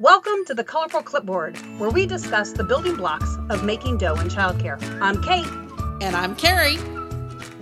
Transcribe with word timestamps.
Welcome 0.00 0.46
to 0.46 0.54
the 0.54 0.64
Colorful 0.64 1.02
Clipboard, 1.02 1.58
where 1.78 1.90
we 1.90 2.06
discuss 2.06 2.52
the 2.52 2.64
building 2.64 2.96
blocks 2.96 3.36
of 3.50 3.64
making 3.64 3.98
dough 3.98 4.14
in 4.14 4.28
childcare. 4.28 4.80
I'm 5.02 5.22
Kate. 5.22 5.46
And 6.00 6.16
I'm 6.16 6.34
Carrie. 6.36 6.78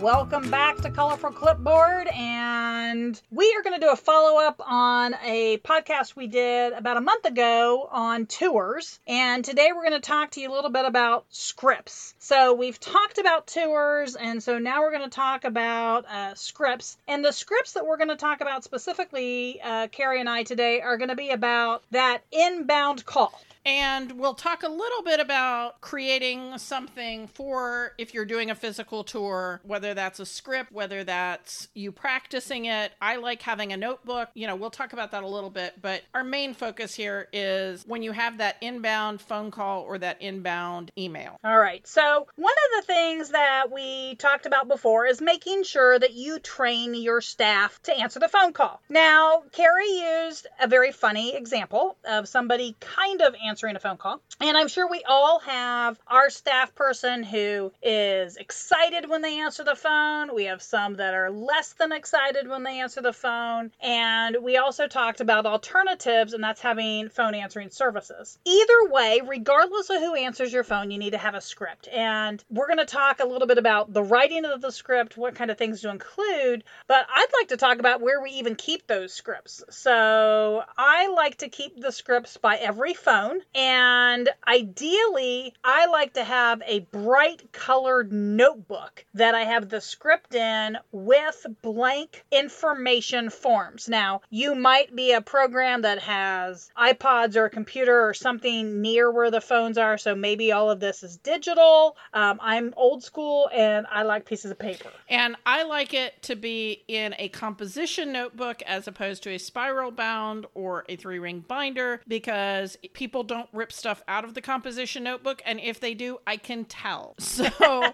Welcome 0.01 0.49
back 0.49 0.77
to 0.83 0.91
Colorful 0.91 1.33
Clipboard. 1.33 2.07
And 2.07 3.21
we 3.33 3.53
are 3.59 3.65
going 3.65 3.81
to 3.81 3.85
do 3.85 3.91
a 3.91 3.97
follow 3.97 4.39
up 4.39 4.63
on 4.65 5.17
a 5.25 5.59
podcast 5.59 6.15
we 6.15 6.29
did 6.29 6.73
about 6.73 6.97
a 6.97 7.01
month 7.01 7.25
ago 7.25 7.89
on 7.91 8.27
tours. 8.27 9.01
And 9.09 9.45
today 9.45 9.71
we're 9.75 9.83
going 9.83 10.01
to 10.01 10.07
talk 10.09 10.31
to 10.33 10.41
you 10.41 10.53
a 10.53 10.55
little 10.55 10.71
bit 10.71 10.85
about 10.85 11.25
scripts. 11.31 12.15
So 12.21 12.55
we've 12.55 12.79
talked 12.79 13.19
about 13.19 13.49
tours, 13.49 14.15
and 14.15 14.41
so 14.41 14.61
now 14.61 14.83
we're 14.83 14.93
going 14.93 15.03
to 15.03 15.11
talk 15.11 15.43
about 15.43 16.07
uh, 16.07 16.37
scripts. 16.37 16.97
And 17.09 17.25
the 17.25 17.33
scripts 17.33 17.73
that 17.73 17.85
we're 17.85 17.97
going 17.97 18.11
to 18.11 18.17
talk 18.17 18.41
about 18.41 18.63
specifically, 18.63 19.61
uh, 19.61 19.89
Carrie 19.89 20.21
and 20.21 20.29
I 20.29 20.45
today, 20.45 20.81
are 20.81 20.97
going 20.97 21.11
to 21.11 21.17
be 21.17 21.31
about 21.31 21.83
that 21.91 22.23
inbound 22.31 23.05
call. 23.05 23.33
And 23.69 24.13
we'll 24.13 24.33
talk 24.33 24.63
a 24.63 24.69
little 24.69 25.03
bit 25.03 25.21
about 25.21 25.83
creating 25.83 26.57
something 26.57 27.27
for 27.27 27.93
if 27.99 28.15
you're 28.15 28.25
doing 28.25 28.51
a 28.51 28.55
physical 28.55 29.05
tour, 29.05 29.61
whether 29.63 29.93
that's 29.93 30.19
a 30.21 30.25
script, 30.25 30.73
whether 30.73 31.05
that's 31.05 31.69
you 31.75 31.93
practicing 31.93 32.65
it. 32.65 32.93
I 33.03 33.17
like 33.17 33.43
having 33.43 33.75
a 33.75 33.77
notebook. 33.77 34.31
You 34.33 34.47
know, 34.47 34.57
we'll 34.57 34.71
talk 34.71 34.95
about 34.95 35.11
that 35.11 35.23
a 35.23 35.29
little 35.29 35.51
bit, 35.51 35.83
but 35.83 36.01
our 36.15 36.25
main 36.25 36.55
focus 36.55 36.95
here 36.95 37.29
is 37.31 37.85
when 37.87 38.03
you 38.03 38.13
have 38.13 38.39
that 38.39 38.57
inbound 38.63 39.21
phone 39.21 39.51
call 39.51 39.83
or 39.83 39.99
that 39.99 40.23
inbound 40.23 40.91
email. 40.97 41.39
All 41.45 41.59
right. 41.59 41.87
So, 41.87 42.27
one 42.37 42.53
of 42.53 42.87
the 42.87 42.91
things 42.91 43.29
that 43.33 43.71
we 43.71 44.15
talked 44.15 44.47
about 44.47 44.69
before 44.69 45.05
is 45.05 45.21
making 45.21 45.65
sure 45.65 45.99
that 45.99 46.15
you 46.15 46.39
train 46.39 46.95
your 46.95 47.21
staff 47.21 47.79
to 47.83 47.95
answer 47.95 48.19
the 48.19 48.29
phone 48.29 48.55
call. 48.55 48.81
Now, 48.89 49.43
Carrie 49.53 50.25
used 50.25 50.47
a 50.59 50.67
very 50.67 50.91
funny 50.91 51.37
example 51.37 51.99
of 52.09 52.29
somebody 52.29 52.75
kind 52.81 53.21
of 53.21 53.35
answering 53.45 53.58
answering 53.59 53.75
a 53.75 53.81
phone 53.81 53.97
call. 53.97 54.21
And 54.41 54.57
I'm 54.57 54.69
sure 54.69 54.89
we 54.89 55.03
all 55.03 55.41
have 55.41 55.99
our 56.07 56.31
staff 56.31 56.77
person 56.77 57.25
who 57.25 57.73
is 57.83 58.37
excited 58.37 59.11
when 59.11 59.21
they 59.21 59.41
answer 59.41 59.65
the 59.65 59.75
phone. 59.75 60.33
We 60.33 60.45
have 60.45 60.63
some 60.63 60.95
that 60.95 61.13
are 61.13 61.33
less 61.33 61.73
than 61.73 61.91
excited 61.91 62.47
when 62.47 62.63
they 62.63 62.79
answer 62.79 63.03
the 63.03 63.13
phone. 63.13 63.73
And 63.83 64.37
we 64.43 64.59
also 64.59 64.87
talked 64.87 65.21
about 65.21 65.45
alternatives, 65.45 66.35
and 66.35 66.45
that's 66.45 66.61
having 66.61 67.09
phone 67.09 67.35
answering 67.35 67.71
services. 67.71 68.39
Either 68.45 68.93
way, 68.93 69.23
regardless 69.27 69.91
of 69.91 69.99
who 69.99 70.15
answers 70.15 70.53
your 70.53 70.63
phone, 70.63 70.93
you 70.93 70.99
need 70.99 71.11
to 71.11 71.19
have 71.19 71.35
a 71.35 71.41
script. 71.41 71.89
And 71.89 72.45
we're 72.49 72.69
going 72.69 72.79
to 72.79 72.85
talk 72.85 73.19
a 73.19 73.27
little 73.27 73.49
bit 73.49 73.59
about 73.59 73.93
the 73.93 74.05
writing 74.05 74.45
of 74.45 74.61
the 74.61 74.71
script, 74.71 75.17
what 75.17 75.35
kind 75.35 75.51
of 75.51 75.59
things 75.59 75.81
to 75.81 75.91
include. 75.91 76.63
But 76.87 77.07
I'd 77.13 77.33
like 77.41 77.49
to 77.49 77.57
talk 77.57 77.81
about 77.81 78.03
where 78.03 78.23
we 78.23 78.31
even 78.31 78.55
keep 78.55 78.87
those 78.87 79.13
scripts. 79.13 79.65
So 79.71 80.63
I 80.77 81.09
like 81.09 81.39
to 81.39 81.49
keep 81.49 81.81
the 81.81 81.91
scripts 81.91 82.37
by 82.37 82.55
every 82.55 82.95
phone. 82.95 83.38
And 83.55 84.29
ideally, 84.47 85.55
I 85.65 85.87
like 85.87 86.15
to 86.15 86.25
have 86.25 86.63
a 86.67 86.81
bright 86.81 87.53
colored 87.53 88.13
notebook 88.13 89.05
that 89.15 89.35
I 89.35 89.45
have 89.45 89.69
the 89.69 89.81
script 89.81 90.35
in 90.35 90.79
with 90.93 91.47
blank 91.63 92.25
information 92.31 93.31
forms. 93.31 93.89
Now, 93.89 94.23
you 94.31 94.55
might 94.55 94.95
be 94.95 95.13
a 95.13 95.21
program 95.21 95.83
that 95.83 96.01
has 96.01 96.71
iPods 96.77 97.37
or 97.37 97.47
a 97.47 97.51
computer 97.51 98.09
or 98.09 98.15
something 98.15 98.81
near 98.81 99.11
where 99.11 99.31
the 99.31 99.41
phones 99.41 99.79
are, 99.79 99.99
so 99.99 100.15
maybe 100.15 100.53
all 100.53 100.71
of 100.71 100.81
this 100.81 101.03
is 101.03 101.17
digital. 101.19 101.97
Um, 102.13 102.39
I'm 102.43 102.75
old 102.77 103.03
school 103.03 103.49
and 103.53 103.87
I 103.91 104.03
like 104.03 104.25
pieces 104.25 104.51
of 104.51 104.59
paper. 104.59 104.91
And 105.09 105.37
I 105.47 105.65
like 105.65 105.95
it 105.95 106.23
to 106.25 106.37
be 106.37 106.85
in 106.89 107.15
a 107.19 107.29
composition 107.29 108.13
notebook 108.13 108.63
as 108.63 108.87
opposed 108.87 109.23
to 109.25 109.31
a 109.31 109.39
spiral 109.39 109.91
bound 109.91 110.47
or 110.55 110.85
a 110.89 110.97
three 110.97 111.19
ring 111.19 111.45
binder 111.47 112.01
because 112.07 112.77
people 112.93 113.23
don't 113.29 113.49
rip 113.53 113.73
stuff 113.73 114.03
out 114.09 114.25
of 114.25 114.35
the 114.35 114.41
composition 114.41 115.05
notebook, 115.05 115.41
and 115.47 115.61
if 115.61 115.79
they 115.81 115.95
do, 115.95 116.19
I 116.27 116.37
can 116.37 116.65
tell. 116.65 117.15
So 117.29 117.45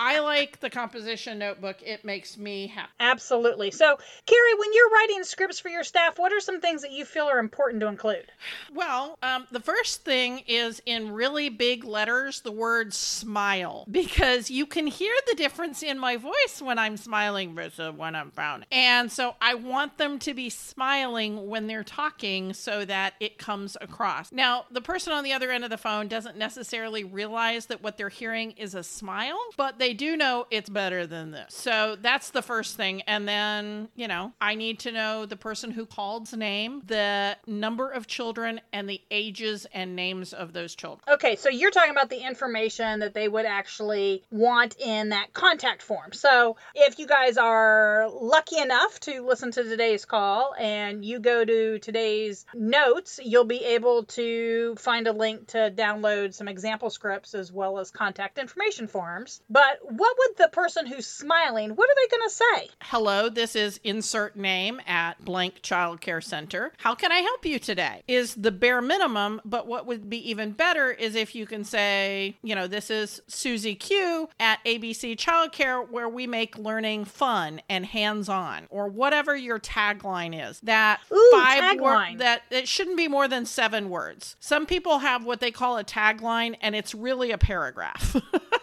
I 0.00 0.18
like 0.18 0.60
the 0.60 0.68
composition 0.68 1.38
notebook. 1.38 1.78
It 1.82 2.04
makes 2.04 2.36
me 2.36 2.66
happy. 2.66 2.90
Absolutely. 3.00 3.70
So, 3.70 3.96
Carrie, 4.26 4.54
when 4.58 4.72
you're 4.74 4.90
writing 4.90 5.24
scripts 5.24 5.58
for 5.58 5.68
your 5.70 5.84
staff, 5.84 6.18
what 6.18 6.30
are 6.30 6.40
some 6.40 6.60
things 6.60 6.82
that 6.82 6.90
you 6.90 7.06
feel 7.06 7.24
are 7.24 7.38
important 7.38 7.80
to 7.80 7.86
include? 7.86 8.26
Well, 8.74 9.18
um, 9.22 9.46
the 9.50 9.60
first 9.60 10.04
thing 10.04 10.42
is 10.46 10.82
in 10.84 11.12
really 11.12 11.48
big 11.48 11.84
letters 11.84 12.40
the 12.40 12.52
word 12.52 12.92
smile 12.92 13.86
because 13.90 14.50
you 14.50 14.66
can 14.66 14.86
hear 14.86 15.14
the 15.28 15.34
difference 15.36 15.82
in 15.82 15.98
my 15.98 16.16
voice 16.16 16.60
when 16.60 16.78
I'm 16.78 16.96
smiling 16.96 17.54
versus 17.54 17.94
when 17.96 18.14
I'm 18.14 18.30
frowning. 18.30 18.66
And 18.70 19.10
so 19.10 19.36
I 19.40 19.54
want 19.54 19.98
them 19.98 20.18
to 20.20 20.34
be 20.34 20.50
smiling 20.50 21.48
when 21.48 21.66
they're 21.66 21.84
talking 21.84 22.52
so 22.52 22.84
that 22.84 23.14
it 23.20 23.38
comes 23.38 23.76
across. 23.80 24.32
Now, 24.32 24.64
the 24.72 24.80
person 24.80 25.12
on 25.12 25.24
the 25.24 25.32
other 25.32 25.50
end 25.50 25.64
of 25.64 25.70
the 25.70 25.78
phone 25.78 26.08
doesn't 26.08 26.36
necessarily 26.36 27.04
realize 27.04 27.66
that 27.66 27.82
what 27.82 27.96
they're 27.96 28.08
hearing 28.08 28.52
is 28.52 28.74
a 28.74 28.82
smile, 28.82 29.38
but 29.56 29.78
they 29.78 29.92
do 29.92 30.16
know 30.16 30.46
it's 30.50 30.70
better 30.70 31.06
than 31.06 31.30
this. 31.30 31.54
So 31.54 31.96
that's 32.00 32.30
the 32.30 32.42
first 32.42 32.76
thing. 32.76 33.02
And 33.02 33.28
then, 33.28 33.88
you 33.94 34.08
know, 34.08 34.32
I 34.40 34.54
need 34.54 34.80
to 34.80 34.92
know 34.92 35.26
the 35.26 35.36
person 35.36 35.70
who 35.70 35.86
called's 35.86 36.32
name, 36.32 36.82
the 36.86 37.36
number 37.46 37.90
of 37.90 38.06
children, 38.06 38.60
and 38.72 38.88
the 38.88 39.00
ages 39.10 39.66
and 39.72 39.94
names 39.94 40.32
of 40.32 40.52
those 40.52 40.74
children. 40.74 41.02
Okay, 41.08 41.36
so 41.36 41.48
you're 41.48 41.70
talking 41.70 41.90
about 41.90 42.10
the 42.10 42.26
information 42.26 43.00
that 43.00 43.14
they 43.14 43.28
would 43.28 43.46
actually 43.46 44.22
want 44.30 44.76
in 44.78 45.10
that 45.10 45.32
contact 45.32 45.82
form. 45.82 46.12
So 46.12 46.56
if 46.74 46.98
you 46.98 47.06
guys 47.06 47.36
are 47.36 48.08
lucky 48.10 48.58
enough 48.58 48.98
to 49.00 49.26
listen 49.26 49.50
to 49.52 49.64
today's 49.64 50.04
call 50.04 50.54
and 50.58 51.04
you 51.04 51.20
go 51.20 51.44
to 51.44 51.78
today's 51.78 52.46
notes, 52.54 53.20
you'll 53.22 53.44
be 53.44 53.64
able 53.64 54.04
to 54.04 54.61
find 54.76 55.06
a 55.06 55.12
link 55.12 55.48
to 55.48 55.72
download 55.76 56.34
some 56.34 56.48
example 56.48 56.90
scripts 56.90 57.34
as 57.34 57.52
well 57.52 57.78
as 57.78 57.90
contact 57.90 58.38
information 58.38 58.86
forms. 58.86 59.40
But 59.50 59.78
what 59.82 60.16
would 60.18 60.36
the 60.36 60.48
person 60.48 60.86
who's 60.86 61.06
smiling, 61.06 61.70
what 61.76 61.88
are 61.88 61.94
they 61.96 62.16
going 62.16 62.28
to 62.28 62.34
say? 62.34 62.68
Hello, 62.82 63.28
this 63.28 63.56
is 63.56 63.80
insert 63.84 64.36
name 64.36 64.80
at 64.86 65.24
blank 65.24 65.62
child 65.62 66.00
care 66.00 66.20
center. 66.20 66.72
How 66.78 66.94
can 66.94 67.12
I 67.12 67.18
help 67.18 67.44
you 67.44 67.58
today? 67.58 68.02
Is 68.08 68.34
the 68.34 68.52
bare 68.52 68.82
minimum, 68.82 69.40
but 69.44 69.66
what 69.66 69.86
would 69.86 70.08
be 70.08 70.30
even 70.30 70.52
better 70.52 70.90
is 70.90 71.14
if 71.14 71.34
you 71.34 71.46
can 71.46 71.64
say, 71.64 72.36
you 72.42 72.54
know, 72.54 72.66
this 72.66 72.90
is 72.90 73.22
Susie 73.26 73.74
Q 73.74 74.28
at 74.40 74.64
ABC 74.64 75.16
Childcare 75.16 75.88
where 75.90 76.08
we 76.08 76.26
make 76.26 76.58
learning 76.58 77.04
fun 77.04 77.60
and 77.68 77.86
hands-on 77.86 78.66
or 78.70 78.88
whatever 78.88 79.36
your 79.36 79.58
tagline 79.58 80.50
is. 80.50 80.60
That 80.60 81.00
Ooh, 81.12 81.30
five 81.32 81.80
word 81.80 82.18
that 82.18 82.42
it 82.50 82.68
shouldn't 82.68 82.96
be 82.96 83.08
more 83.08 83.28
than 83.28 83.46
7 83.46 83.90
words. 83.90 84.36
Some 84.52 84.66
people 84.66 84.98
have 84.98 85.24
what 85.24 85.40
they 85.40 85.50
call 85.50 85.78
a 85.78 85.82
tagline, 85.82 86.56
and 86.60 86.76
it's 86.76 86.94
really 86.94 87.30
a 87.30 87.38
paragraph. 87.38 88.14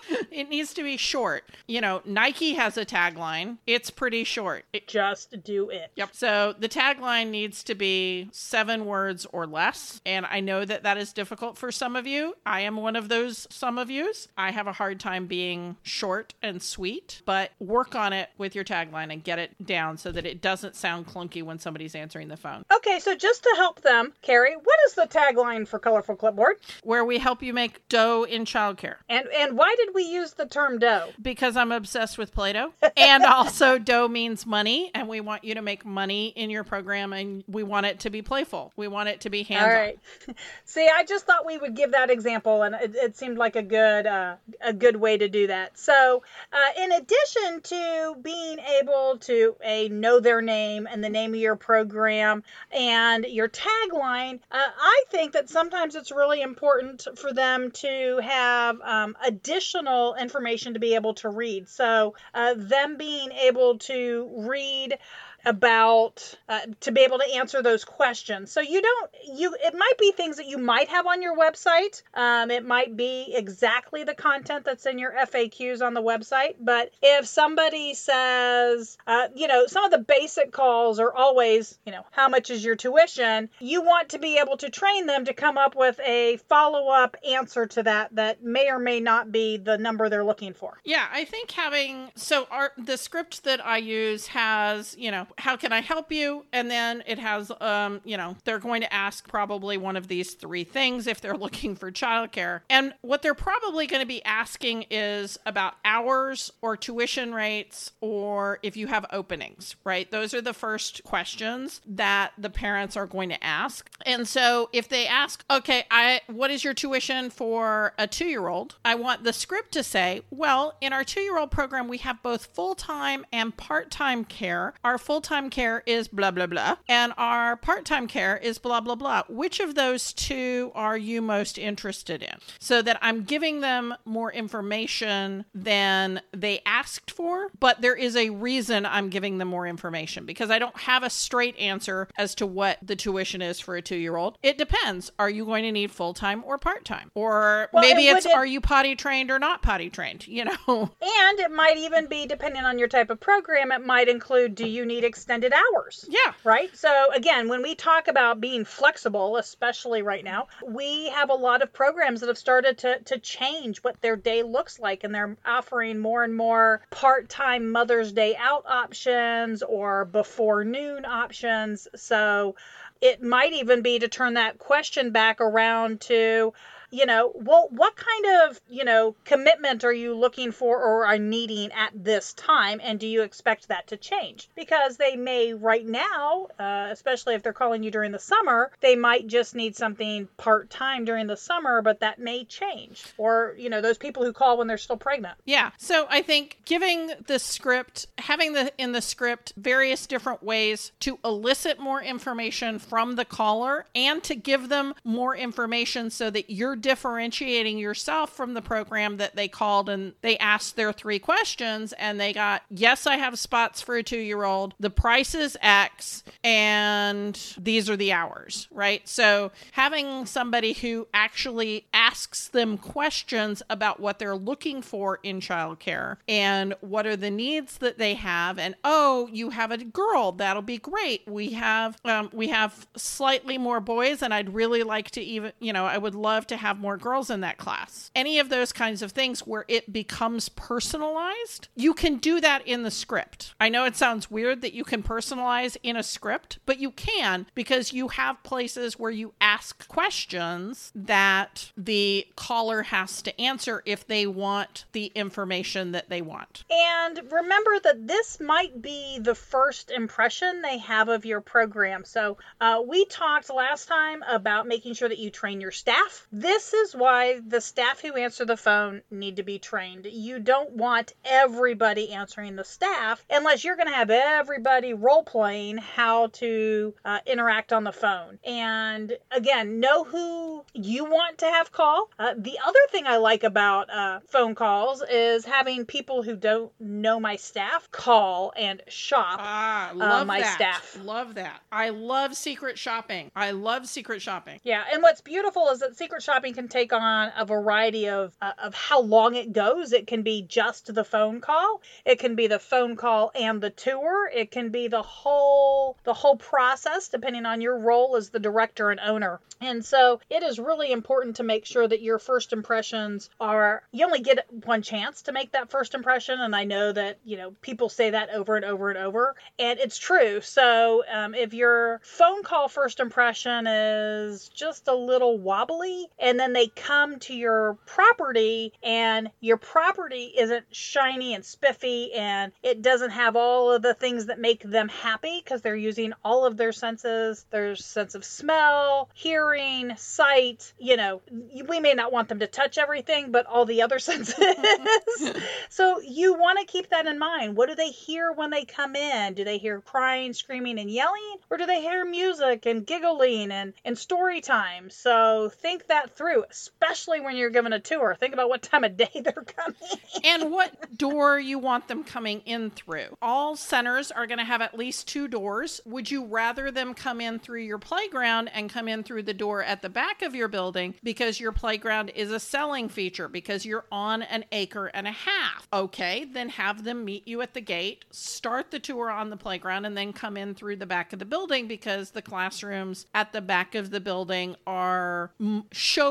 it 0.32 0.48
needs 0.48 0.72
to 0.76 0.84
be 0.84 0.98
short. 0.98 1.44
You 1.68 1.82
know, 1.82 2.04
Nike 2.06 2.54
has 2.54 2.78
a 2.78 2.86
tagline, 2.86 3.58
it's 3.66 3.90
pretty 3.90 4.24
short. 4.24 4.66
It, 4.72 4.88
Just 4.88 5.44
do 5.44 5.72
it. 5.72 5.92
Yep. 5.96 6.10
So 6.14 6.54
the 6.60 6.70
tagline 6.70 7.32
needs 7.32 7.64
to 7.64 7.74
be 7.74 8.30
seven 8.32 8.86
words 8.86 9.26
or 9.32 9.48
less. 9.48 10.00
And 10.06 10.28
I 10.28 10.42
know 10.42 10.64
that 10.64 10.84
that 10.84 10.98
is 10.98 11.12
difficult 11.12 11.58
for 11.58 11.72
some 11.72 11.96
of 11.96 12.06
you. 12.06 12.36
I 12.46 12.62
am 12.62 12.78
one 12.78 12.96
of 12.96 13.10
those 13.10 13.48
some 13.50 13.80
of 13.80 13.90
yous. 13.90 14.28
I 14.38 14.52
have 14.52 14.68
a 14.68 14.74
hard 14.74 15.00
time 15.00 15.26
being 15.26 15.78
short 15.82 16.36
and 16.44 16.62
sweet, 16.62 17.24
but 17.26 17.50
work 17.60 17.96
on 17.96 18.14
it 18.14 18.30
with 18.38 18.54
your 18.54 18.64
tagline 18.64 19.12
and 19.12 19.24
get 19.24 19.40
it 19.40 19.66
down 19.66 19.98
so 19.98 20.12
that 20.12 20.28
it 20.28 20.40
doesn't 20.40 20.76
sound 20.76 21.08
clunky 21.08 21.42
when 21.42 21.58
somebody's 21.58 21.96
answering 21.96 22.28
the 22.28 22.38
phone. 22.38 22.64
Okay, 22.72 23.00
so 23.00 23.16
just 23.16 23.42
to 23.42 23.54
help 23.58 23.82
them, 23.82 24.14
Carrie, 24.22 24.56
what 24.56 24.80
is 24.86 24.94
the 24.94 25.08
tagline 25.08 25.68
for 25.68 25.79
colorful 25.80 26.16
clipboard. 26.16 26.58
Where 26.84 27.04
we 27.04 27.18
help 27.18 27.42
you 27.42 27.54
make 27.54 27.88
dough 27.90 28.24
in 28.24 28.46
childcare. 28.46 28.96
And 29.08 29.28
and 29.30 29.58
why 29.58 29.76
did 29.78 29.94
we 29.94 30.04
use 30.04 30.34
the 30.34 30.46
term 30.46 30.80
dough? 30.80 31.10
Because 31.22 31.56
I'm 31.58 31.72
obsessed 31.72 32.18
with 32.18 32.34
Play-Doh. 32.34 32.74
and 32.98 33.24
also 33.24 33.78
dough 33.80 34.08
means 34.08 34.46
money 34.46 34.92
and 34.94 35.08
we 35.08 35.22
want 35.22 35.44
you 35.44 35.56
to 35.56 35.62
make 35.62 35.86
money 35.86 36.28
in 36.36 36.50
your 36.50 36.64
program 36.64 37.14
and 37.14 37.44
we 37.48 37.64
want 37.64 37.86
it 37.86 38.00
to 38.02 38.10
be 38.10 38.22
playful. 38.22 38.72
We 38.76 38.88
want 38.88 39.10
it 39.10 39.22
to 39.22 39.30
be 39.30 39.44
hands-on. 39.44 39.70
All 39.70 39.76
right. 39.76 40.00
See, 40.66 40.88
I 40.94 41.04
just 41.04 41.26
thought 41.26 41.46
we 41.46 41.58
would 41.58 41.76
give 41.76 41.92
that 41.92 42.10
example 42.10 42.64
and 42.64 42.76
it, 42.76 42.96
it 42.96 43.18
seemed 43.18 43.38
like 43.38 43.56
a 43.56 43.64
good 43.64 44.06
uh, 44.06 44.36
a 44.62 44.74
good 44.74 44.96
way 44.96 45.18
to 45.18 45.28
do 45.28 45.48
that. 45.48 45.78
So, 45.78 46.24
uh, 46.52 46.84
in 46.84 46.92
addition 46.92 47.62
to 47.62 48.16
being 48.22 48.60
able 48.82 49.18
to 49.22 49.56
a 49.64 49.90
know 49.90 50.20
their 50.20 50.42
name 50.42 50.88
and 50.90 51.04
the 51.04 51.10
name 51.10 51.34
of 51.34 51.40
your 51.40 51.56
program 51.56 52.44
and 52.72 53.26
your 53.26 53.50
tagline, 53.50 54.40
uh, 54.52 54.58
I 54.80 55.04
think 55.10 55.34
that 55.34 55.50
sometimes 55.50 55.69
sometimes 55.70 55.94
it's 55.94 56.12
really 56.12 56.42
important 56.42 57.08
for 57.16 57.32
them 57.32 57.70
to 57.70 58.20
have 58.24 58.82
um, 58.82 59.16
additional 59.24 60.16
information 60.16 60.74
to 60.74 60.80
be 60.80 60.96
able 60.96 61.14
to 61.14 61.30
read. 61.30 61.70
So, 61.70 62.16
uh, 62.34 62.56
them 62.58 62.98
being 62.98 63.32
able 63.32 63.78
to 63.80 64.30
read 64.36 64.98
about 65.46 66.36
uh, 66.48 66.62
to 66.82 66.92
be 66.92 67.02
able 67.02 67.20
to 67.20 67.36
answer 67.36 67.62
those 67.62 67.86
questions. 67.86 68.52
So 68.52 68.62
you 68.62 68.82
don't 68.82 69.12
you 69.36 69.56
it 69.60 69.74
might 69.78 69.98
be 70.00 70.12
things 70.12 70.38
that 70.38 70.48
you 70.48 70.58
might 70.58 70.90
have 70.90 71.08
on 71.08 71.22
your 71.22 71.38
website. 71.38 72.02
Um, 72.14 72.52
it 72.52 72.66
might 72.66 72.96
be 72.96 73.34
exactly 73.36 74.04
the 74.04 74.14
content 74.14 74.66
that's 74.66 74.86
in 74.86 75.00
your 75.00 75.14
FAQs 75.14 75.86
on 75.86 75.94
the 75.94 76.02
website. 76.02 76.56
But 76.60 76.92
if 77.02 77.26
somebody 77.26 77.94
says, 77.94 78.98
uh, 79.08 79.28
you 79.36 79.48
know, 79.48 79.68
some 79.68 79.86
of 79.86 79.92
the 79.92 80.00
basic 80.00 80.52
calls 80.52 81.00
are 81.00 81.14
always, 81.14 81.78
you 81.86 81.92
know, 81.92 82.06
how 82.12 82.28
much 82.28 82.50
is 82.50 82.64
your 82.64 82.76
tuition? 82.76 83.50
You 83.60 83.82
want 83.82 84.10
to 84.10 84.20
be 84.20 84.38
able 84.38 84.58
to 84.58 84.70
train 84.70 85.06
them 85.06 85.26
to 85.26 85.34
come 85.34 85.58
up 85.58 85.76
with 85.76 86.00
a 86.06 86.38
follow 86.48 86.90
up 86.90 87.16
answer 87.28 87.66
to 87.68 87.84
that 87.84 88.16
that 88.16 88.44
may 88.44 88.70
or 88.70 88.80
may 88.80 89.00
not 89.00 89.32
be 89.32 89.58
the 89.58 89.78
number 89.78 90.10
they're 90.10 90.24
looking 90.24 90.54
for. 90.54 90.80
Yeah, 90.84 91.08
I 91.12 91.26
think 91.26 91.52
having 91.52 92.12
so 92.16 92.48
our 92.52 92.72
the 92.78 92.98
script 92.98 93.44
that 93.44 93.66
I 93.66 93.78
use 93.78 94.28
has, 94.28 94.96
you 94.98 95.12
know, 95.12 95.28
how 95.40 95.56
can 95.56 95.74
I 95.74 95.82
help 95.82 96.12
you? 96.12 96.46
And 96.54 96.70
then 96.70 97.04
it 97.08 97.20
has 97.20 97.52
um, 97.62 98.02
you 98.04 98.18
know, 98.18 98.36
they're 98.44 98.60
going 98.60 98.82
to 98.82 98.94
ask 98.94 99.28
probably 99.28 99.78
one 99.78 99.96
of 99.96 100.08
these 100.08 100.34
three 100.34 100.64
things 100.64 101.08
if 101.08 101.22
they're 101.22 101.38
looking 101.38 101.76
for 101.76 101.92
childcare. 101.92 102.62
And 102.70 102.94
what 103.02 103.22
they're 103.22 103.34
probably 103.34 103.88
going 103.88 104.02
to 104.02 104.08
be 104.08 104.24
asking 104.24 104.86
is 104.90 105.38
about 105.46 105.76
hours 105.86 106.52
or 106.62 106.78
tuition 106.78 107.34
rates 107.34 107.92
or 108.02 108.60
if 108.64 108.76
you 108.78 108.88
have 108.88 109.06
openings, 109.12 109.76
right? 109.84 110.10
Those 110.10 110.34
are 110.34 110.42
the 110.42 110.54
first 110.54 111.04
questions 111.04 111.82
that 111.86 112.32
the 112.38 112.50
parents 112.50 112.98
are 112.98 113.08
going 113.08 113.30
to 113.30 113.44
ask. 113.44 113.90
And 114.06 114.28
so 114.28 114.70
if 114.74 114.90
they 114.90 115.08
ask, 115.08 115.44
okay, 115.50 115.86
I 115.90 116.22
what 116.28 116.52
is 116.52 116.64
your 116.64 116.74
tuition 116.74 117.30
for 117.30 117.94
a 117.98 118.08
2-year-old? 118.08 118.76
I 118.84 118.96
want 118.96 119.24
the 119.24 119.34
script 119.34 119.72
to 119.74 119.84
say, 119.84 120.22
well, 120.30 120.76
in 120.82 120.94
our 120.94 121.04
2-year-old 121.04 121.52
program 121.52 121.88
we 121.88 121.98
have 122.00 122.22
both 122.22 122.46
full-time 122.48 123.26
and 123.32 123.56
part-time 123.56 124.26
care. 124.26 124.74
Our 124.84 124.98
full-time 125.20 125.50
care 125.50 125.84
is 125.86 126.08
blah 126.08 126.32
blah 126.32 126.46
blah, 126.48 126.78
and 126.88 127.12
our 127.18 127.58
part-time 127.58 128.08
care 128.08 128.38
is 128.38 128.58
blah 128.58 128.80
blah 128.80 128.96
blah. 128.96 129.22
Which 129.28 129.60
of 129.60 129.76
those 129.76 130.14
two 130.14 130.72
are 130.74 130.96
you 130.98 131.22
most 131.22 131.58
interested 131.58 132.24
in? 132.24 132.36
So 132.58 132.82
that 132.82 132.98
I'm 133.02 133.24
giving 133.24 133.60
them 133.60 133.94
more 134.06 134.32
information 134.32 135.44
than 135.54 136.22
they 136.32 136.62
asked 136.66 137.12
for, 137.12 137.50
but 137.60 137.82
there 137.82 137.98
is 137.98 138.16
a 138.16 138.30
reason 138.30 138.86
I'm 138.86 139.10
giving 139.10 139.40
them 139.40 139.50
more 139.50 139.68
information 139.68 140.26
because 140.26 140.50
I 140.50 140.58
don't 140.58 140.78
have 140.80 141.04
a 141.04 141.10
straight 141.10 141.58
answer 141.58 142.08
as 142.18 142.34
to 142.36 142.46
what 142.46 142.78
the 142.82 142.96
tuition 142.96 143.42
is 143.42 143.60
for 143.60 143.76
a 143.76 143.82
2-year-old. 143.82 144.38
It 144.42 144.58
depends. 144.58 145.12
Are 145.20 145.30
you 145.30 145.44
going 145.44 145.64
to 145.64 145.72
need 145.74 145.92
full-time 145.92 146.46
or 146.46 146.58
part-time? 146.58 147.12
Or 147.14 147.68
Well, 147.74 147.82
maybe 147.84 148.08
and 148.08 148.18
it's 148.20 148.26
it- 148.26 148.32
are 148.34 148.46
you 148.46 148.62
potty 148.62 148.96
trained 148.96 149.32
or 149.32 149.40
not 149.40 149.62
potty 149.62 149.90
trained, 149.90 150.26
you 150.30 150.46
know? 150.46 150.56
And 151.02 151.40
it 151.40 151.52
might 151.52 151.76
even 151.78 152.08
be, 152.08 152.26
depending 152.26 152.64
on 152.64 152.80
your 152.80 152.88
type 152.88 153.10
of 153.10 153.20
program, 153.20 153.74
it 153.74 153.86
might 153.86 154.08
include 154.08 154.56
do 154.56 154.66
you 154.68 154.86
need 154.86 155.04
extended 155.10 155.52
hours? 155.52 156.06
yeah. 156.08 156.34
Right? 156.44 156.76
So, 156.76 157.10
again, 157.14 157.50
when 157.50 157.62
we 157.62 157.76
talk 157.76 158.08
about 158.08 158.40
being 158.40 158.64
flexible, 158.64 159.38
especially 159.38 160.02
right 160.02 160.24
now, 160.24 160.48
we 160.66 161.10
have 161.10 161.30
a 161.30 161.34
lot 161.36 161.62
of 161.62 161.74
programs 161.74 162.22
that 162.22 162.28
have 162.28 162.38
started 162.38 162.78
to, 162.80 163.00
to 163.00 163.20
change 163.20 163.80
what 163.80 164.00
their 164.02 164.16
day 164.16 164.44
looks 164.44 164.80
like, 164.80 165.04
and 165.04 165.14
they're 165.14 165.36
offering 165.46 166.00
more 166.00 166.24
and 166.24 166.36
more 166.36 166.82
part 166.92 167.28
time 167.28 167.72
Mother's 167.72 168.14
Day 168.14 168.36
out 168.38 168.66
options 168.68 169.64
or 169.64 170.06
before 170.06 170.64
noon 170.64 171.06
options. 171.06 171.88
So, 171.96 172.56
it 173.02 173.24
might 173.24 173.54
even 173.54 173.82
be 173.82 174.00
to 174.00 174.08
turn 174.08 174.34
that 174.36 174.60
question 174.60 175.12
back 175.12 175.42
around 175.42 176.02
to, 176.02 176.54
you 176.92 177.06
know, 177.06 177.32
well, 177.36 177.68
what 177.72 177.96
kind 177.96 178.26
of, 178.44 178.60
you 178.70 178.84
know, 178.84 179.16
commitment 179.26 179.84
are 179.84 179.94
you 179.94 180.16
looking 180.16 180.52
for 180.52 180.78
or 180.78 181.06
are 181.06 181.18
needing 181.18 181.72
at 181.72 181.92
this 181.96 182.34
time? 182.34 182.80
And 182.84 183.00
do 183.00 183.08
you 183.08 183.22
expect 183.22 183.68
that 183.68 183.88
to 183.88 183.98
change? 183.98 184.50
Because 184.56 184.98
they 184.98 185.16
may, 185.16 185.54
right 185.54 185.86
now, 185.86 186.48
uh, 186.60 186.88
especially 186.92 187.36
if 187.36 187.44
they're 187.44 187.54
calling 187.54 187.84
you 187.84 187.92
during 187.92 188.12
the 188.12 188.20
summer, 188.20 188.72
they 188.82 188.96
might 188.96 189.28
just 189.28 189.56
need 189.56 189.76
something 189.76 190.28
part 190.38 190.70
time 190.70 191.06
during 191.06 191.28
the 191.28 191.38
summer, 191.38 191.82
but 191.82 192.00
that 192.00 192.20
may 192.20 192.44
change. 192.46 193.06
Or, 193.18 193.56
you 193.58 193.70
know, 193.70 193.82
those 193.82 193.98
people 193.98 194.24
who 194.24 194.34
call 194.34 194.58
when 194.58 194.68
they're 194.68 194.78
still 194.78 194.98
pregnant. 194.98 195.38
Yeah. 195.46 195.72
So 195.78 196.08
I 196.10 196.22
think 196.22 196.60
giving 196.66 197.12
the 197.28 197.40
script, 197.40 198.08
having 198.18 198.54
the 198.54 198.72
in 198.78 198.92
the 198.92 199.02
script 199.02 199.54
various 199.58 200.08
different 200.08 200.44
ways 200.44 200.92
to 201.02 201.20
elicit 201.24 201.80
more 201.80 202.02
information 202.02 202.80
from 202.80 203.16
the 203.16 203.26
caller 203.26 203.86
and 203.96 204.24
to 204.24 204.36
give 204.36 204.70
them 204.70 204.94
more 205.04 205.36
information 205.36 206.10
so 206.10 206.30
that 206.30 206.50
you're 206.50 206.76
differentiating 206.82 207.78
yourself 207.78 208.32
from 208.32 208.54
the 208.54 208.62
program 208.62 209.18
that 209.18 209.36
they 209.36 209.48
called 209.48 209.90
and 209.90 210.14
they 210.22 210.38
asked 210.38 210.76
their 210.76 210.92
three 210.94 211.20
questions 211.20 211.94
and 211.94 212.20
they 212.20 212.34
got, 212.34 212.64
yes, 212.70 213.08
I 213.08 213.18
have 213.18 213.40
spots 213.40 213.82
for 213.82 213.96
a 213.96 214.04
two 214.04 214.20
year 214.20 214.44
old. 214.44 214.74
The 214.80 214.90
price 214.90 215.36
is 215.36 215.58
X 215.62 216.24
and 216.44 217.40
these 217.60 217.90
are 217.90 217.98
the 217.98 218.12
hours, 218.12 218.68
right? 218.72 219.08
So 219.08 219.52
having 219.74 220.26
somebody 220.26 220.74
who 220.74 221.08
actually 221.14 221.86
asks 221.94 222.48
them 222.50 222.78
questions 222.78 223.62
about 223.70 224.00
what 224.00 224.20
they're 224.20 224.36
looking 224.36 224.82
for 224.82 225.20
in 225.24 225.40
childcare 225.40 226.18
and 226.28 226.74
what 226.82 227.06
are 227.06 227.16
the 227.16 227.32
needs 227.32 227.78
that 227.80 227.98
they 227.98 228.14
have 228.14 228.60
and 228.60 228.76
oh 228.84 229.28
you 229.32 229.50
have 229.50 229.72
a 229.72 229.78
girl 229.78 230.32
that'll 230.32 230.62
be 230.62 230.78
great 230.78 231.22
we 231.28 231.52
have 231.54 231.98
um, 232.06 232.30
we 232.34 232.50
have 232.50 232.88
slightly 232.96 233.58
more 233.58 233.80
boys 233.80 234.22
and 234.22 234.34
i'd 234.34 234.54
really 234.54 234.84
like 234.84 235.10
to 235.10 235.22
even 235.22 235.52
you 235.60 235.74
know 235.74 235.86
i 235.86 235.98
would 235.98 236.16
love 236.16 236.46
to 236.46 236.58
have 236.58 236.69
more 236.78 236.98
girls 236.98 237.30
in 237.30 237.42
that 237.42 237.58
class 237.58 238.12
any 238.16 238.40
of 238.40 238.50
those 238.50 238.72
kinds 238.72 239.02
of 239.02 239.12
things 239.12 239.42
where 239.42 239.66
it 239.68 239.92
becomes 239.92 240.50
personalized 240.50 241.68
you 241.76 241.94
can 241.94 242.18
do 242.18 242.40
that 242.42 242.66
in 242.68 242.84
the 242.84 242.92
script 242.92 243.54
i 243.60 243.70
know 243.70 243.86
it 243.86 243.96
sounds 243.96 244.30
weird 244.30 244.62
that 244.62 244.74
you 244.74 244.84
can 244.84 245.02
personalize 245.02 245.78
in 245.84 245.96
a 245.96 246.04
script 246.04 246.60
but 246.66 246.80
you 246.80 246.92
can 246.92 247.46
because 247.56 247.94
you 247.94 248.10
have 248.10 248.42
places 248.44 249.00
where 249.00 249.12
you 249.12 249.34
ask 249.42 249.88
questions 249.88 250.92
that 250.96 251.72
the 251.78 252.26
caller 252.36 252.84
has 252.84 253.22
to 253.22 253.42
answer 253.42 253.82
if 253.86 254.06
they 254.08 254.28
want 254.28 254.86
the 254.92 255.08
information 255.16 255.92
that 255.92 256.10
they 256.10 256.22
want 256.22 256.64
And 256.70 257.20
remember 257.32 257.80
that 257.84 258.08
this 258.08 258.40
might 258.40 258.82
be 258.82 259.20
the 259.20 259.36
first 259.36 259.92
impression 259.92 260.62
they 260.62 260.78
have 260.80 261.10
of 261.10 261.26
your 261.26 261.42
program. 261.42 262.04
So, 262.06 262.38
uh, 262.60 262.82
we 262.86 263.06
talked 263.06 263.50
last 263.50 263.88
time 263.88 264.24
about 264.28 264.68
making 264.68 264.94
sure 264.94 265.10
that 265.10 265.20
you 265.20 265.30
train 265.30 265.62
your 265.62 265.72
staff. 265.72 266.28
This 266.32 266.59
is 266.74 266.96
why 266.96 267.40
the 267.46 267.62
staff 267.62 268.02
who 268.02 268.16
answer 268.16 268.46
the 268.46 268.58
phone 268.58 269.02
need 269.10 269.38
to 269.38 269.44
be 269.44 269.60
trained. 269.60 270.06
You 270.06 270.40
don't 270.40 270.72
want 270.72 271.14
everybody 271.26 272.12
answering 272.12 272.56
the 272.56 272.64
staff 272.64 273.24
unless 273.30 273.64
you're 273.64 273.76
going 273.76 273.88
to 273.88 273.94
have 273.94 274.10
everybody 274.10 274.94
role 274.94 275.24
playing 275.24 275.78
how 275.78 276.28
to 276.28 276.94
uh, 277.06 277.20
interact 277.26 277.74
on 277.74 277.84
the 277.84 277.92
phone. 277.92 278.40
And 278.44 279.18
again, 279.32 279.80
know 279.80 280.04
who 280.04 280.64
you 280.74 281.06
want 281.06 281.40
to 281.40 281.46
have 281.46 281.72
call. 281.72 282.10
Uh, 282.20 282.34
the 282.38 282.60
other 282.66 282.80
thing 282.92 283.08
I 283.08 283.18
like 283.18 283.44
about 283.44 283.90
uh, 283.90 284.20
phone 284.28 284.56
calls 284.56 285.04
is 285.10 285.46
having 285.46 285.86
people 285.86 286.24
who 286.24 286.36
don't 286.36 286.72
know 286.80 287.20
my 287.20 287.36
staff 287.36 287.90
call 287.92 288.54
and 288.56 288.82
shop. 288.88 289.40
Ah, 289.40 289.92
love 289.96 290.28
my 290.28 290.42
that. 290.42 290.54
staff. 290.56 290.98
Love 291.04 291.36
that. 291.36 291.62
I 291.72 291.90
love 291.90 292.36
secret 292.36 292.78
shopping. 292.78 293.32
I 293.36 293.52
love 293.52 293.88
secret 293.88 294.22
shopping. 294.22 294.60
Yeah, 294.64 294.84
and 294.92 295.02
what's 295.02 295.22
beautiful 295.22 295.70
is 295.70 295.80
that 295.80 295.98
secret 295.98 296.22
shopping 296.24 296.49
can 296.54 296.68
take 296.68 296.94
on 296.94 297.32
a 297.38 297.46
variety 297.46 298.10
of 298.10 298.36
uh, 298.42 298.52
of 298.58 298.74
how 298.74 299.02
long 299.02 299.36
it 299.36 299.54
goes. 299.54 299.94
It 299.94 300.08
can 300.08 300.24
be 300.24 300.42
just 300.42 300.94
the 300.94 301.04
phone 301.04 301.42
call. 301.42 301.82
It 302.06 302.20
can 302.20 302.36
be 302.36 302.48
the 302.48 302.60
phone 302.60 302.96
call 302.96 303.32
and 303.36 303.62
the 303.62 303.70
tour. 303.70 304.30
It 304.34 304.52
can 304.52 304.70
be 304.70 304.88
the 304.88 305.02
whole 305.02 305.98
the 306.04 306.14
whole 306.14 306.38
process 306.38 307.10
depending 307.10 307.46
on 307.46 307.62
your 307.62 307.78
role 307.78 308.16
as 308.16 308.30
the 308.30 308.40
director 308.40 308.90
and 308.92 309.00
owner. 309.00 309.40
And 309.62 309.84
so 309.84 310.22
it 310.30 310.42
is 310.44 310.58
really 310.58 310.92
important 310.92 311.36
to 311.38 311.44
make 311.44 311.66
sure 311.66 311.88
that 311.88 312.02
your 312.02 312.18
first 312.18 312.54
impressions 312.54 313.30
are 313.40 313.84
you 313.92 314.06
only 314.06 314.22
get 314.22 314.46
one 314.66 314.82
chance 314.82 315.24
to 315.24 315.32
make 315.32 315.52
that 315.52 315.70
first 315.70 315.94
impression 315.94 316.40
and 316.40 316.56
I 316.56 316.64
know 316.64 316.92
that, 316.92 317.18
you 317.26 317.38
know, 317.38 317.52
people 317.62 317.90
say 317.90 318.12
that 318.12 318.30
over 318.30 318.56
and 318.56 318.66
over 318.66 318.90
and 318.90 318.98
over 318.98 319.36
and 319.58 319.80
it's 319.80 319.98
true. 319.98 320.42
So, 320.42 321.04
um, 321.12 321.36
if 321.36 321.54
your 321.54 322.00
phone 322.04 322.44
call 322.44 322.70
first 322.70 323.00
impression 323.00 323.68
is 323.68 324.50
just 324.50 324.88
a 324.88 324.96
little 324.96 325.38
wobbly 325.38 326.08
and 326.18 326.39
then 326.40 326.54
they 326.54 326.68
come 326.68 327.20
to 327.20 327.34
your 327.34 327.78
property 327.86 328.74
and 328.84 329.30
your 329.40 329.58
property 329.58 330.34
isn't 330.38 330.66
shiny 330.72 331.34
and 331.34 331.44
spiffy 331.44 332.14
and 332.14 332.52
it 332.64 332.82
doesn't 332.82 333.12
have 333.12 333.36
all 333.36 333.72
of 333.72 333.82
the 333.82 333.94
things 333.94 334.28
that 334.28 334.40
make 334.40 334.62
them 334.64 334.88
happy 334.88 335.42
because 335.44 335.62
they're 335.62 335.76
using 335.76 336.14
all 336.24 336.46
of 336.46 336.58
their 336.58 336.72
senses, 336.72 337.46
their 337.52 337.76
sense 337.76 338.16
of 338.16 338.24
smell, 338.24 339.10
hearing, 339.14 339.96
sight, 339.98 340.74
you 340.78 340.98
know, 340.98 341.22
we 341.68 341.80
may 341.80 341.94
not 341.94 342.12
want 342.12 342.30
them 342.30 342.40
to 342.40 342.48
touch 342.48 342.78
everything, 342.78 343.32
but 343.32 343.46
all 343.46 343.66
the 343.66 343.82
other 343.82 344.00
senses. 344.10 344.36
so 345.70 346.00
you 346.02 346.34
want 346.34 346.60
to 346.60 346.66
keep 346.66 346.90
that 346.90 347.08
in 347.08 347.20
mind. 347.20 347.56
What 347.56 347.70
do 347.70 347.76
they 347.76 347.90
hear 347.90 348.32
when 348.32 348.50
they 348.50 348.66
come 348.66 348.96
in? 348.96 349.34
Do 349.34 349.44
they 349.44 349.58
hear 349.58 349.82
crying, 349.82 350.34
screaming, 350.34 350.80
and 350.80 350.90
yelling? 350.90 351.38
Or 351.50 351.58
do 351.58 351.66
they 351.66 351.82
hear 351.82 352.06
music 352.06 352.66
and 352.66 352.86
giggling 352.86 353.52
and, 353.52 353.74
and 353.84 353.98
story 353.98 354.42
time? 354.42 354.90
So 354.90 355.50
think 355.50 355.88
that 355.88 356.16
through, 356.20 356.44
especially 356.52 357.22
when 357.22 357.38
you're 357.38 357.50
giving 357.50 357.72
a 357.72 357.80
tour. 357.80 358.16
Think 358.20 358.34
about 358.34 358.50
what 358.50 358.62
time 358.62 358.84
of 358.84 358.98
day 358.98 359.10
they're 359.24 359.46
coming. 359.46 359.80
and 360.26 360.52
what 360.52 360.98
door 360.98 361.40
you 361.40 361.58
want 361.58 361.88
them 361.88 362.04
coming 362.04 362.42
in 362.42 362.72
through. 362.72 363.18
All 363.22 363.56
centers 363.56 364.12
are 364.12 364.28
going 364.28 364.38
to 364.38 364.44
have 364.44 364.62
at 364.62 364.78
least 364.78 365.08
two 365.08 365.30
doors. 365.30 365.80
Would 365.86 366.12
you 366.12 366.26
rather 366.26 366.72
them 366.72 366.94
come 366.94 367.22
in 367.22 367.40
through 367.40 367.62
your 367.62 367.78
playground 367.78 368.50
and 368.54 368.70
come 368.70 368.90
in 368.90 369.04
through 369.04 369.24
the 369.24 369.34
door 369.34 369.64
at 369.64 369.82
the 369.82 369.88
back 369.88 370.22
of 370.22 370.36
your 370.36 370.50
building 370.50 370.94
because 371.02 371.40
your 371.40 371.54
playground 371.54 372.10
is 372.10 372.32
a 372.32 372.40
selling 372.40 372.90
feature 372.90 373.30
because 373.30 373.66
you're 373.66 373.86
on 373.90 374.22
an 374.24 374.44
acre 374.52 374.88
and 374.88 375.08
a 375.08 375.12
half? 375.12 375.70
Okay, 375.72 376.26
then 376.26 376.50
have 376.50 376.84
them 376.84 377.06
meet 377.06 377.30
you 377.30 377.42
at 377.42 377.54
the 377.54 377.62
gate, 377.62 378.04
start 378.12 378.72
the 378.72 378.80
tour 378.80 379.10
on 379.10 379.30
the 379.30 379.38
playground, 379.38 379.86
and 379.86 379.96
then 379.96 380.12
come 380.12 380.36
in 380.36 380.54
through 380.54 380.76
the 380.76 380.86
back 380.86 381.14
of 381.14 381.20
the 381.20 381.26
building 381.26 381.66
because 381.70 382.12
the 382.12 382.22
classrooms 382.22 383.06
at 383.16 383.32
the 383.32 383.40
back 383.40 383.74
of 383.74 383.90
the 383.90 384.02
building 384.02 384.58
are 384.68 385.32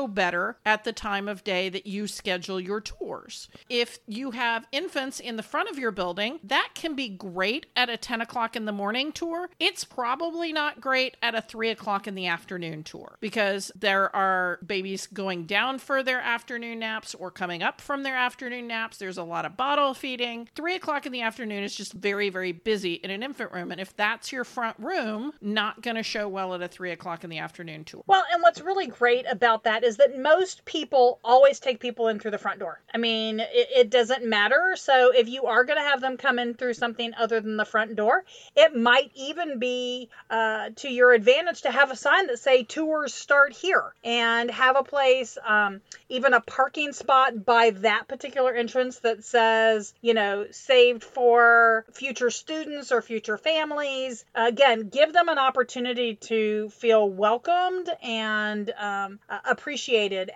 better 0.07 0.57
at 0.65 0.83
the 0.83 0.93
time 0.93 1.27
of 1.27 1.43
day 1.43 1.69
that 1.69 1.85
you 1.85 2.07
schedule 2.07 2.59
your 2.59 2.81
tours. 2.81 3.47
If 3.69 3.99
you 4.07 4.31
have 4.31 4.67
infants 4.71 5.19
in 5.19 5.35
the 5.35 5.43
front 5.43 5.69
of 5.69 5.77
your 5.77 5.91
building, 5.91 6.39
that 6.43 6.69
can 6.73 6.95
be 6.95 7.09
great 7.09 7.67
at 7.75 7.89
a 7.89 7.97
10 7.97 8.21
o'clock 8.21 8.55
in 8.55 8.65
the 8.65 8.71
morning 8.71 9.11
tour. 9.11 9.49
It's 9.59 9.83
probably 9.83 10.53
not 10.53 10.81
great 10.81 11.17
at 11.21 11.35
a 11.35 11.41
3 11.41 11.69
o'clock 11.69 12.07
in 12.07 12.15
the 12.15 12.27
afternoon 12.27 12.83
tour 12.83 13.17
because 13.19 13.71
there 13.75 14.13
are 14.15 14.59
babies 14.65 15.07
going 15.07 15.45
down 15.45 15.79
for 15.79 16.03
their 16.03 16.21
afternoon 16.21 16.79
naps 16.79 17.15
or 17.15 17.31
coming 17.31 17.63
up 17.63 17.81
from 17.81 18.03
their 18.03 18.15
afternoon 18.15 18.67
naps. 18.67 18.97
There's 18.97 19.17
a 19.17 19.23
lot 19.23 19.45
of 19.45 19.57
bottle 19.57 19.93
feeding. 19.93 20.49
3 20.55 20.75
o'clock 20.75 21.05
in 21.05 21.11
the 21.11 21.21
afternoon 21.21 21.63
is 21.63 21.75
just 21.75 21.93
very, 21.93 22.29
very 22.29 22.51
busy 22.51 22.95
in 22.95 23.11
an 23.11 23.23
infant 23.23 23.51
room. 23.51 23.71
And 23.71 23.81
if 23.81 23.95
that's 23.95 24.31
your 24.31 24.43
front 24.43 24.77
room, 24.79 25.33
not 25.41 25.81
going 25.81 25.95
to 25.95 26.03
show 26.03 26.27
well 26.27 26.53
at 26.53 26.61
a 26.61 26.67
3 26.67 26.91
o'clock 26.91 27.23
in 27.23 27.29
the 27.29 27.39
afternoon 27.39 27.83
tour. 27.83 28.03
Well, 28.07 28.23
and 28.31 28.41
what's 28.41 28.61
really 28.61 28.87
great 28.87 29.25
about 29.29 29.63
that 29.63 29.83
is 29.83 29.88
that 29.97 30.17
most 30.17 30.65
people 30.65 31.19
always 31.23 31.59
take 31.59 31.79
people 31.79 32.07
in 32.07 32.19
through 32.19 32.31
the 32.31 32.37
front 32.37 32.59
door. 32.59 32.79
I 32.93 32.97
mean, 32.97 33.39
it, 33.39 33.67
it 33.75 33.89
doesn't 33.89 34.25
matter. 34.25 34.75
So 34.75 35.11
if 35.11 35.27
you 35.29 35.45
are 35.45 35.63
going 35.63 35.77
to 35.77 35.83
have 35.83 36.01
them 36.01 36.17
come 36.17 36.39
in 36.39 36.53
through 36.53 36.73
something 36.73 37.13
other 37.17 37.39
than 37.39 37.57
the 37.57 37.65
front 37.65 37.95
door, 37.95 38.23
it 38.55 38.75
might 38.75 39.11
even 39.15 39.59
be 39.59 40.09
uh, 40.29 40.69
to 40.77 40.89
your 40.89 41.11
advantage 41.13 41.61
to 41.61 41.71
have 41.71 41.91
a 41.91 41.95
sign 41.95 42.27
that 42.27 42.39
say 42.39 42.63
tours 42.63 43.13
start 43.13 43.53
here 43.53 43.93
and 44.03 44.51
have 44.51 44.75
a 44.75 44.83
place, 44.83 45.37
um, 45.45 45.81
even 46.09 46.33
a 46.33 46.41
parking 46.41 46.93
spot 46.93 47.45
by 47.45 47.71
that 47.71 48.07
particular 48.07 48.53
entrance 48.53 48.99
that 48.99 49.23
says, 49.23 49.93
you 50.01 50.13
know, 50.13 50.45
saved 50.51 51.03
for 51.03 51.85
future 51.91 52.29
students 52.29 52.91
or 52.91 53.01
future 53.01 53.37
families. 53.37 54.25
Again, 54.35 54.89
give 54.89 55.13
them 55.13 55.29
an 55.29 55.37
opportunity 55.37 56.15
to 56.15 56.69
feel 56.69 57.09
welcomed 57.09 57.89
and 58.03 58.71
um, 58.79 59.19
appreciated. 59.45 59.78